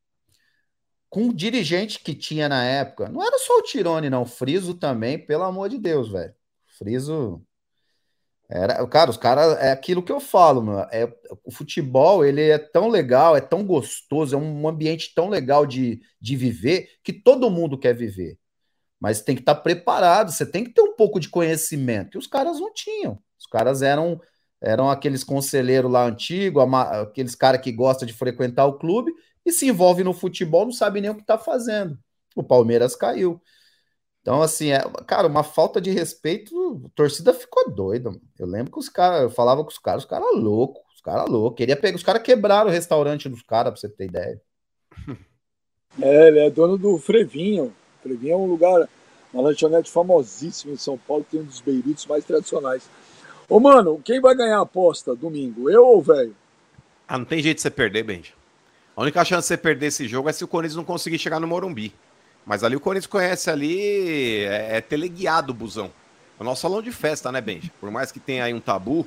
[1.10, 4.72] Com o dirigente que tinha na época, não era só o Tirone, não, o Friso
[4.74, 6.34] também, pelo amor de Deus, velho.
[6.78, 7.44] Friso.
[8.48, 11.12] Era, cara, os caras é aquilo que eu falo, meu, é
[11.44, 16.00] o futebol, ele é tão legal, é tão gostoso, é um ambiente tão legal de,
[16.18, 18.38] de viver que todo mundo quer viver.
[18.98, 22.18] Mas tem que estar tá preparado, você tem que ter um pouco de conhecimento, que
[22.18, 23.18] os caras não tinham.
[23.38, 24.18] Os caras eram
[24.60, 29.12] eram aqueles conselheiros lá antigos, aqueles caras que gostam de frequentar o clube
[29.44, 31.98] e se envolve no futebol, não sabe nem o que está fazendo.
[32.34, 33.40] O Palmeiras caiu.
[34.20, 38.10] Então, assim, é, cara, uma falta de respeito, a torcida ficou doida.
[38.36, 41.28] Eu lembro que os caras, eu falava com os caras, os caras loucos, os caras
[41.28, 41.56] loucos.
[41.56, 44.40] Queria pegar, os caras quebraram o restaurante dos caras, pra você ter ideia.
[46.02, 47.72] É, ele é dono do Frevinho.
[48.02, 48.88] Frevinho é um lugar,
[49.32, 52.82] uma lanchonete famosíssima em São Paulo, tem um dos beiritos mais tradicionais.
[53.48, 55.70] Ô, mano, quem vai ganhar a aposta domingo?
[55.70, 56.34] Eu ou velho?
[57.06, 58.34] Ah, não tem jeito de você perder, Benji.
[58.96, 61.38] A única chance de você perder esse jogo é se o Corinthians não conseguir chegar
[61.38, 61.94] no Morumbi.
[62.44, 65.92] Mas ali o Corinthians conhece ali, é, é teleguiado o busão.
[66.38, 67.72] É o nosso salão de festa, né, Benji?
[67.80, 69.06] Por mais que tenha aí um tabu,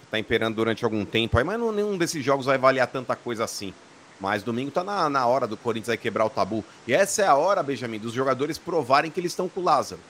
[0.00, 3.14] que tá imperando durante algum tempo aí, mas não, nenhum desses jogos vai avaliar tanta
[3.14, 3.72] coisa assim.
[4.20, 6.64] Mas domingo tá na, na hora do Corinthians aí quebrar o tabu.
[6.86, 10.00] E essa é a hora, Benjamin, dos jogadores provarem que eles estão com o Lázaro.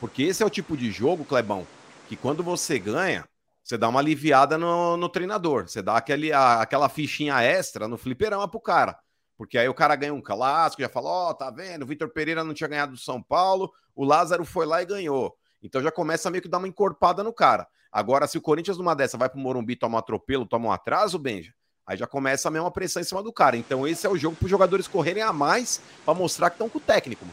[0.00, 1.64] Porque esse é o tipo de jogo, Clebão,
[2.12, 3.26] que quando você ganha,
[3.64, 5.66] você dá uma aliviada no, no treinador.
[5.66, 8.98] Você dá aquele, a, aquela fichinha extra no fliperama pro cara.
[9.34, 11.84] Porque aí o cara ganha um clássico, já fala: Ó, oh, tá vendo?
[11.84, 15.34] O Vitor Pereira não tinha ganhado do São Paulo, o Lázaro foi lá e ganhou.
[15.62, 17.66] Então já começa meio que dar uma encorpada no cara.
[17.90, 21.18] Agora, se o Corinthians numa dessa vai pro Morumbi, toma um atropelo, toma um atraso,
[21.18, 21.54] Benja,
[21.86, 23.56] aí já começa a mesma pressão em cima do cara.
[23.56, 26.68] Então esse é o jogo para os jogadores correrem a mais para mostrar que estão
[26.68, 27.24] com o técnico.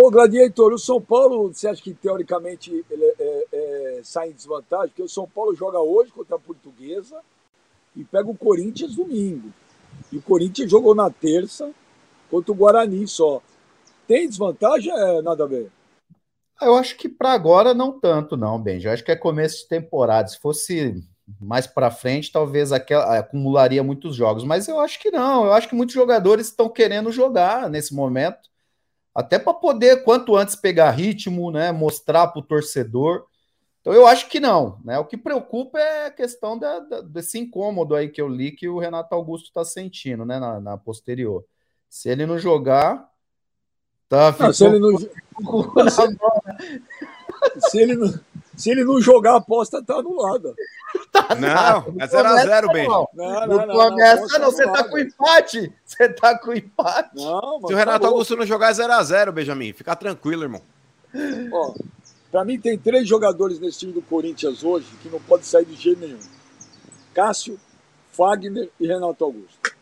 [0.00, 4.32] Ô, Gladiator, o São Paulo, você acha que teoricamente ele é, é, é, sai em
[4.32, 4.90] desvantagem?
[4.90, 7.20] Porque o São Paulo joga hoje contra a Portuguesa
[7.96, 9.52] e pega o Corinthians domingo.
[10.12, 11.72] E o Corinthians jogou na terça
[12.30, 13.42] contra o Guarani só.
[14.06, 14.92] Tem desvantagem?
[14.92, 15.68] É nada a ver.
[16.62, 18.86] Eu acho que para agora não tanto, não, Benji.
[18.86, 20.28] Eu acho que é começo de temporada.
[20.28, 21.04] Se fosse
[21.40, 24.44] mais para frente, talvez aquela, acumularia muitos jogos.
[24.44, 25.46] Mas eu acho que não.
[25.46, 28.48] Eu acho que muitos jogadores estão querendo jogar nesse momento,
[29.18, 31.72] até para poder, quanto antes, pegar ritmo, né?
[31.72, 33.26] Mostrar para o torcedor.
[33.80, 34.96] Então eu acho que não, né?
[34.96, 38.68] O que preocupa é a questão da, da, desse incômodo aí que eu li que
[38.68, 40.38] o Renato Augusto está sentindo, né?
[40.38, 41.44] Na, na, posterior.
[41.90, 43.10] Se ele não jogar,
[44.08, 44.32] tá.
[44.38, 44.96] Não, se ele não,
[47.68, 48.14] se ele não,
[48.58, 50.54] se ele não jogar, a aposta tá anulada.
[51.12, 52.88] Tá não, é 0x0, bem.
[52.88, 54.50] Não, não, não, não, começa, não.
[54.50, 55.72] Você tá com empate.
[55.84, 57.10] Você tá com empate.
[57.14, 59.72] Não, Se o Renato tá Augusto não jogar, é 0x0, Benjamin.
[59.74, 60.62] Fica tranquilo, irmão.
[61.52, 61.74] Ó,
[62.30, 65.74] para mim, tem três jogadores nesse time do Corinthians hoje que não pode sair de
[65.74, 66.18] jeito nenhum:
[67.14, 67.58] Cássio,
[68.12, 69.76] Fagner e Renato Augusto.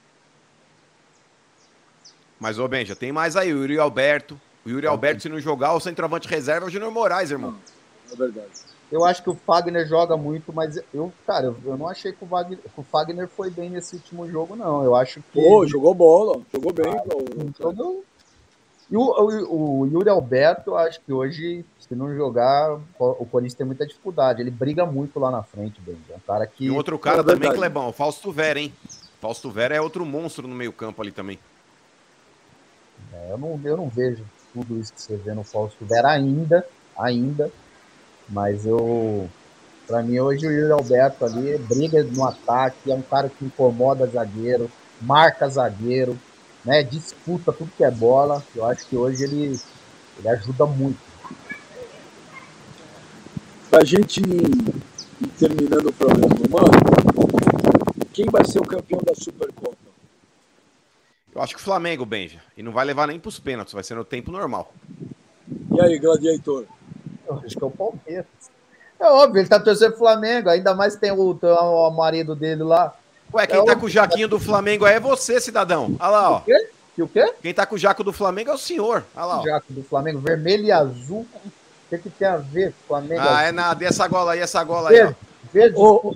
[2.39, 5.41] Mas, ô Ben, já tem mais aí: o Yuri Alberto, O Yuri Alberto, se não
[5.41, 7.53] jogar, o centroavante reserva é o Júnior Moraes, irmão.
[7.53, 7.76] Não,
[8.13, 8.51] é verdade.
[8.91, 12.27] Eu acho que o Fagner joga muito, mas eu, cara, eu não achei que o,
[12.27, 14.85] Wagner, que o Fagner foi bem nesse último jogo, não.
[14.85, 15.43] Eu acho que.
[15.43, 16.87] Pô, jogou bola, jogou bem.
[16.87, 17.03] Ah,
[17.45, 18.03] então,
[18.89, 23.55] e o, o, o, Yuri Alberto, eu acho que hoje, se não jogar, o Corinthians
[23.55, 24.41] tem muita dificuldade.
[24.41, 25.99] Ele briga muito lá na frente, bem.
[26.09, 26.67] É um cara que.
[26.67, 28.73] E outro cara é também, Clebão, o Fausto Vera, hein?
[29.21, 31.39] Fausto Vera é outro monstro no meio-campo ali também.
[33.13, 36.65] É, eu, não, eu não vejo tudo isso que você vê no Fausto Vera ainda,
[36.97, 37.51] ainda.
[38.29, 39.29] Mas eu.
[39.87, 44.07] Pra mim, hoje o Yuri Alberto ali briga no ataque, é um cara que incomoda
[44.07, 44.69] zagueiro,
[45.01, 46.19] marca zagueiro,
[46.65, 46.83] né?
[46.83, 48.43] Disputa tudo que é bola.
[48.55, 49.61] Eu acho que hoje ele,
[50.19, 50.99] ele ajuda muito.
[53.71, 56.69] Pra gente ir terminando o programa, mano,
[58.13, 59.77] quem vai ser o campeão da Supercopa?
[61.35, 62.41] Eu acho que o Flamengo, Benja.
[62.57, 64.73] E não vai levar nem pros pênaltis, vai ser no tempo normal.
[65.71, 66.65] E aí, Gladiator?
[67.27, 68.27] Eu acho que é o Palmeiras.
[68.99, 72.95] É óbvio, ele tá torcendo o Flamengo, ainda mais tem o, o marido dele lá.
[73.33, 73.79] Ué, quem é tá o...
[73.79, 75.97] com o jaquinho do Flamengo aí é você, cidadão.
[75.99, 76.39] Olha lá, ó.
[76.39, 76.69] O quê?
[76.97, 77.35] E o quê?
[77.43, 79.05] Quem tá com o jaco do Flamengo é o senhor.
[79.15, 79.43] Olha lá, ó.
[79.43, 81.27] O jaco do Flamengo, vermelho e azul.
[81.45, 83.21] O que, que tem a ver com o Flamengo?
[83.21, 83.49] Ah, azul?
[83.49, 83.85] é nada.
[83.85, 85.13] E essa gola aí, essa gola aí, ó.
[85.53, 85.77] Verde.
[85.79, 86.15] Ô,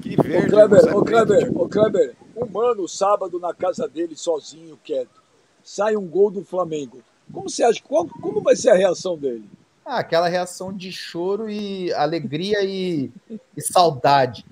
[0.00, 0.46] que verde.
[0.46, 2.14] Ô, Kleber, ô, Kleber, ô, Kleber.
[2.36, 5.22] Um mano, sábado, na casa dele, sozinho, quieto.
[5.62, 7.02] Sai um gol do Flamengo.
[7.32, 7.80] Como você acha?
[7.82, 9.48] Qual, como vai ser a reação dele?
[9.86, 13.12] Ah, aquela reação de choro e alegria e,
[13.56, 14.44] e saudade,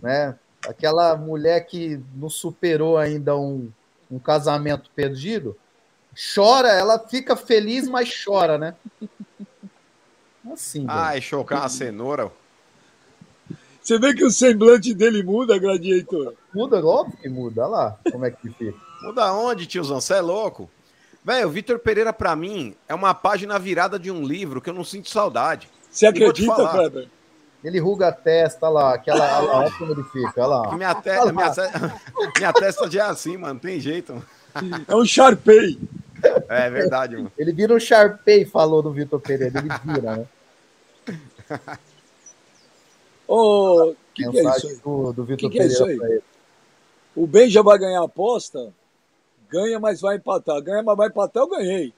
[0.00, 0.38] né?
[0.68, 3.70] Aquela mulher que não superou ainda um,
[4.10, 5.56] um casamento perdido,
[6.34, 8.74] chora, ela fica feliz, mas chora, né?
[10.52, 10.84] Assim.
[10.86, 12.30] Ai, chocar uma cenoura.
[13.80, 16.34] Você vê que o semblante dele muda, Gladiator?
[16.52, 17.62] Muda, óbvio que muda.
[17.62, 18.78] Olha lá como é que fica.
[19.00, 19.98] Muda onde, tiozão?
[19.98, 20.70] Você é louco?
[21.24, 24.74] Velho, o Vitor Pereira, para mim, é uma página virada de um livro que eu
[24.74, 25.68] não sinto saudade.
[25.90, 27.08] Você acredita, Kleber?
[27.62, 29.40] Ele ruga a testa lá, aquela.
[29.40, 30.76] Olha lá, como ele fica, olha lá.
[30.76, 31.10] Minha, te...
[31.32, 31.60] minha, te...
[32.38, 34.22] minha testa já é assim, mano, não tem jeito.
[34.86, 35.78] É um Sharpei.
[36.48, 37.32] É verdade, mano.
[37.36, 40.26] Ele vira um Sharpei, falou do Vitor Pereira, ele vira, né?
[43.26, 44.80] Ô, oh, que, que é isso?
[44.82, 45.92] Do, do Vitor que Pereira.
[45.92, 46.22] É isso
[47.18, 48.72] o Ben já vai ganhar a aposta?
[49.50, 50.60] Ganha, mas vai empatar.
[50.60, 51.92] Ganha, mas vai empatar, eu ganhei.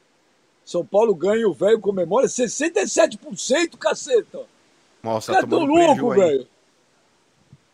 [0.64, 4.40] São Paulo ganha o velho comemora 67%, caceta.
[5.02, 6.46] Nossa, tá tão louco, velho.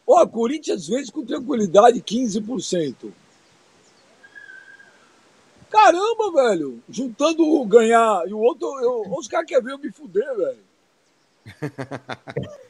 [0.06, 3.12] Ó, Corinthians vence com tranquilidade 15%.
[5.68, 6.80] Caramba, velho.
[6.88, 10.66] Juntando o ganhar e o outro, eu, os caras querem ver eu me fuder, velho.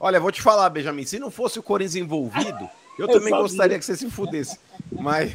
[0.00, 2.68] Olha, vou te falar, Benjamin, se não fosse o Corinthians envolvido,
[2.98, 3.42] eu, eu também sabia.
[3.42, 4.58] gostaria que você se fudesse.
[4.90, 5.32] Mas,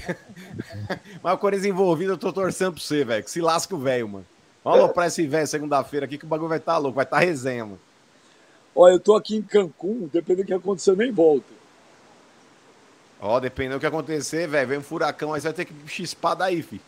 [1.21, 3.23] mas o Corinthians envolvido, eu tô torcendo pra você, velho.
[3.23, 4.25] Que se lasca o velho, mano.
[4.63, 7.17] Vamos pra esse velho segunda-feira aqui que o bagulho vai estar tá louco, vai estar
[7.17, 7.79] tá resenha, mano.
[8.75, 11.59] Olha, eu tô aqui em Cancún, dependendo do que acontecer, nem volto.
[13.19, 16.35] Ó, dependendo do que acontecer, velho, vem um furacão, aí você vai ter que chispar
[16.35, 16.79] daí, fi.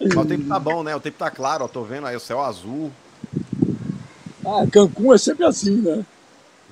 [0.00, 0.96] Mas o tempo tá bom, né?
[0.96, 2.90] O tempo tá claro, ó, tô vendo aí o céu azul.
[4.44, 6.04] Ah, Cancún é sempre assim, né?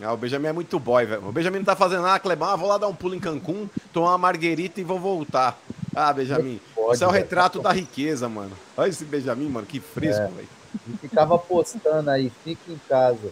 [0.03, 1.27] Ah, o Benjamin é muito boy, velho.
[1.27, 2.49] O Benjamin não tá fazendo nada, Clebão.
[2.49, 5.59] Ah, vou lá dar um pulo em Cancún, tomar uma marguerita e vou voltar.
[5.95, 7.65] Ah, Benjamin, pode, isso é o retrato véio.
[7.65, 8.53] da riqueza, mano.
[8.77, 10.29] Olha esse Benjamin, mano, que fresco, é.
[10.29, 10.49] velho.
[10.89, 13.31] E ficava postando aí, fica em casa.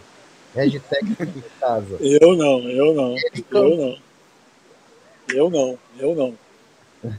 [0.53, 1.97] Hashtag fica em casa.
[1.99, 3.15] Eu não, eu não.
[3.51, 3.97] Eu não.
[5.33, 6.37] Eu não, eu não.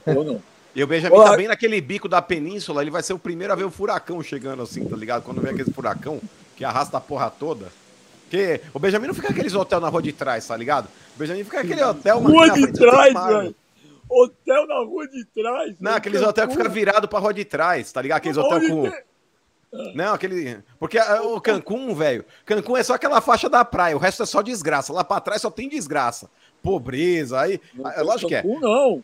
[0.06, 0.42] Eu não.
[0.74, 1.30] E o Benjamin Olá.
[1.30, 4.22] tá bem naquele bico da península, ele vai ser o primeiro a ver o furacão
[4.22, 5.24] chegando assim, tá ligado?
[5.24, 6.20] Quando vem aquele furacão
[6.56, 7.72] que arrasta a porra toda.
[8.30, 10.86] Porque o Benjamin não fica aqueles hotel na rua de trás, tá ligado?
[11.16, 12.20] O Benjamin fica aquele hotel.
[12.20, 13.54] Rua de trás, velho.
[14.08, 15.74] Hotel na rua de trás.
[15.80, 18.18] Não, aqueles hotel que fica virado pra rua de trás, tá ligado?
[18.18, 18.92] Aqueles hotel com.
[19.96, 20.62] Não, aquele.
[20.78, 22.24] Porque o Cancún, velho.
[22.46, 24.92] Cancún é só aquela faixa da praia, o resto é só desgraça.
[24.92, 26.30] Lá pra trás só tem desgraça.
[26.62, 27.40] Pobreza.
[27.40, 27.60] Aí.
[27.74, 28.44] Não, lógico que é.
[28.44, 29.02] não.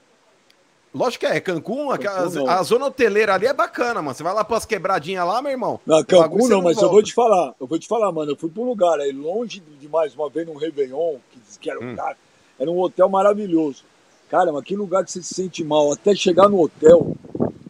[0.97, 4.15] Lógico que é, Cancún, a, a, zona hoteleira ali é bacana, mano.
[4.15, 5.79] Você vai lá pras quebradinhas lá, meu irmão.
[5.85, 6.87] Não, Cancún não, mas volta.
[6.87, 8.33] eu vou te falar, eu vou te falar, mano.
[8.33, 11.71] Eu fui pra um lugar aí, longe demais, uma vez num Réveillon, que disse que
[11.71, 11.97] era um hum.
[11.97, 12.17] cara.
[12.59, 13.85] Era um hotel maravilhoso.
[14.31, 15.93] Cara, mas que lugar que você se sente mal.
[15.93, 17.15] Até chegar no hotel,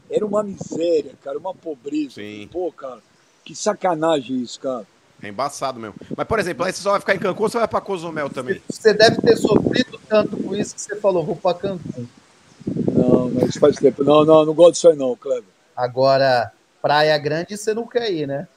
[0.09, 2.15] era uma miséria, cara, uma pobreza.
[2.15, 2.49] Sim.
[2.53, 3.01] Pô, cara,
[3.45, 4.87] que sacanagem isso, cara.
[5.23, 5.97] É embaçado mesmo.
[6.17, 8.31] Mas, por exemplo, aí você só vai ficar em Cancún ou você vai pra Cozumel
[8.31, 8.61] também?
[8.69, 12.07] Você deve ter sofrido tanto com isso que você falou, vou pra Cancún.
[12.67, 14.03] Não, não, isso faz tempo.
[14.05, 15.45] Não, não, não gosto disso aí não, Kleber.
[15.77, 16.53] Agora,
[16.83, 18.49] Praia Grande você não quer ir, né?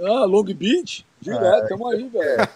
[0.00, 1.06] Ah, Long Beach?
[1.20, 2.40] Direto, ah, tamo aí, velho.
[2.40, 2.48] É.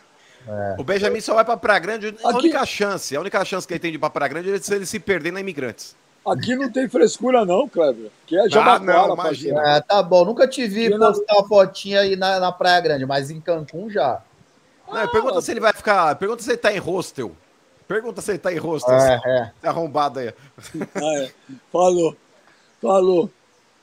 [0.48, 0.76] é.
[0.78, 2.14] O Benjamin só vai pra Praia Grande.
[2.22, 2.38] A Aqui...
[2.38, 4.74] única chance, a única chance que ele tem de ir pra Praia Grande é se
[4.74, 5.96] ele se perder na Imigrantes.
[6.24, 8.10] Aqui não tem frescura, não, Cleber.
[8.26, 9.76] Que é Jabaquara, ah, não, imagina.
[9.76, 13.30] É, tá bom, nunca te vi postar uma fotinha aí na, na Praia Grande, mas
[13.30, 14.20] em Cancún já.
[14.86, 16.14] Não, pergunta ah, se ele vai ficar.
[16.16, 17.32] Pergunta se ele tá em hostel.
[17.90, 18.94] Pergunta se ele tá em hostel.
[18.94, 19.68] É, é.
[19.68, 20.32] Arrombado aí.
[20.94, 21.32] Ah, é.
[21.72, 22.16] Falou.
[22.80, 23.28] Falou.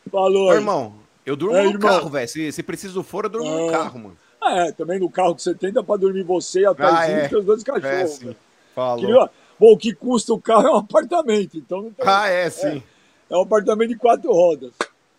[0.09, 0.47] Falou.
[0.47, 1.91] Ô, irmão, eu durmo é, no irmão.
[1.91, 2.25] carro, velho.
[2.29, 3.71] Se, se preciso for, eu durmo no ah.
[3.73, 4.17] carro, mano.
[4.41, 7.05] Ah, é, também no carro que você tem, dá pra dormir você e a ah,
[7.05, 7.25] é.
[7.35, 8.23] os dois cachorros.
[8.23, 8.35] É,
[8.73, 8.99] Falou.
[8.99, 9.29] Queria...
[9.59, 12.07] Bom, o que custa o carro é um apartamento, então não tem...
[12.07, 12.81] Ah, é, sim.
[13.29, 14.71] É, é um apartamento de quatro rodas.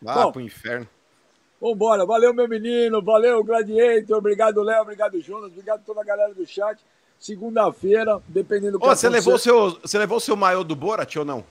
[0.07, 0.89] Ah, Bom, pro inferno.
[1.61, 6.47] Vambora, valeu, meu menino, valeu, Gladiator, obrigado, Léo, obrigado, Jonas, obrigado toda a galera do
[6.47, 6.81] chat.
[7.21, 11.17] Segunda-feira, dependendo do que oh, você levou seu Você levou o seu maiô do Borat
[11.17, 11.45] ou não?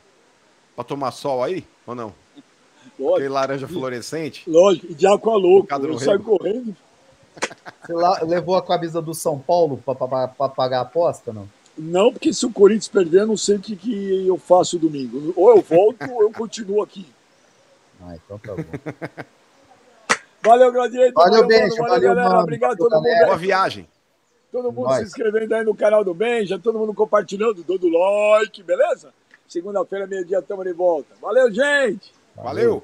[0.75, 2.13] Pra tomar sol aí, ou não?
[2.97, 3.15] Lógico.
[3.15, 4.49] Aquele laranja fluorescente?
[4.49, 6.75] Lógico, de água louco, eu saio correndo.
[7.85, 11.47] Você lá, levou a camisa do São Paulo para pagar a aposta, não?
[11.77, 15.31] Não, porque se o Corinthians perder, eu não sei o que, que eu faço domingo.
[15.35, 17.05] Ou eu volto ou eu continuo aqui.
[18.01, 18.63] Ah, então tá bom.
[20.43, 21.13] Valeu, Gladiator.
[21.13, 21.75] Valeu, valeu Benja.
[21.75, 22.29] Valeu, valeu, galera.
[22.29, 22.41] Mano.
[22.41, 23.25] Obrigado todo mundo.
[23.25, 23.87] Boa viagem.
[24.51, 24.97] Todo mundo Nós.
[24.99, 29.13] se inscrevendo aí no canal do Benja, todo mundo compartilhando, dando like, beleza?
[29.47, 31.13] Segunda-feira, meio-dia, estamos de volta.
[31.21, 32.11] Valeu, gente!
[32.35, 32.83] valeu.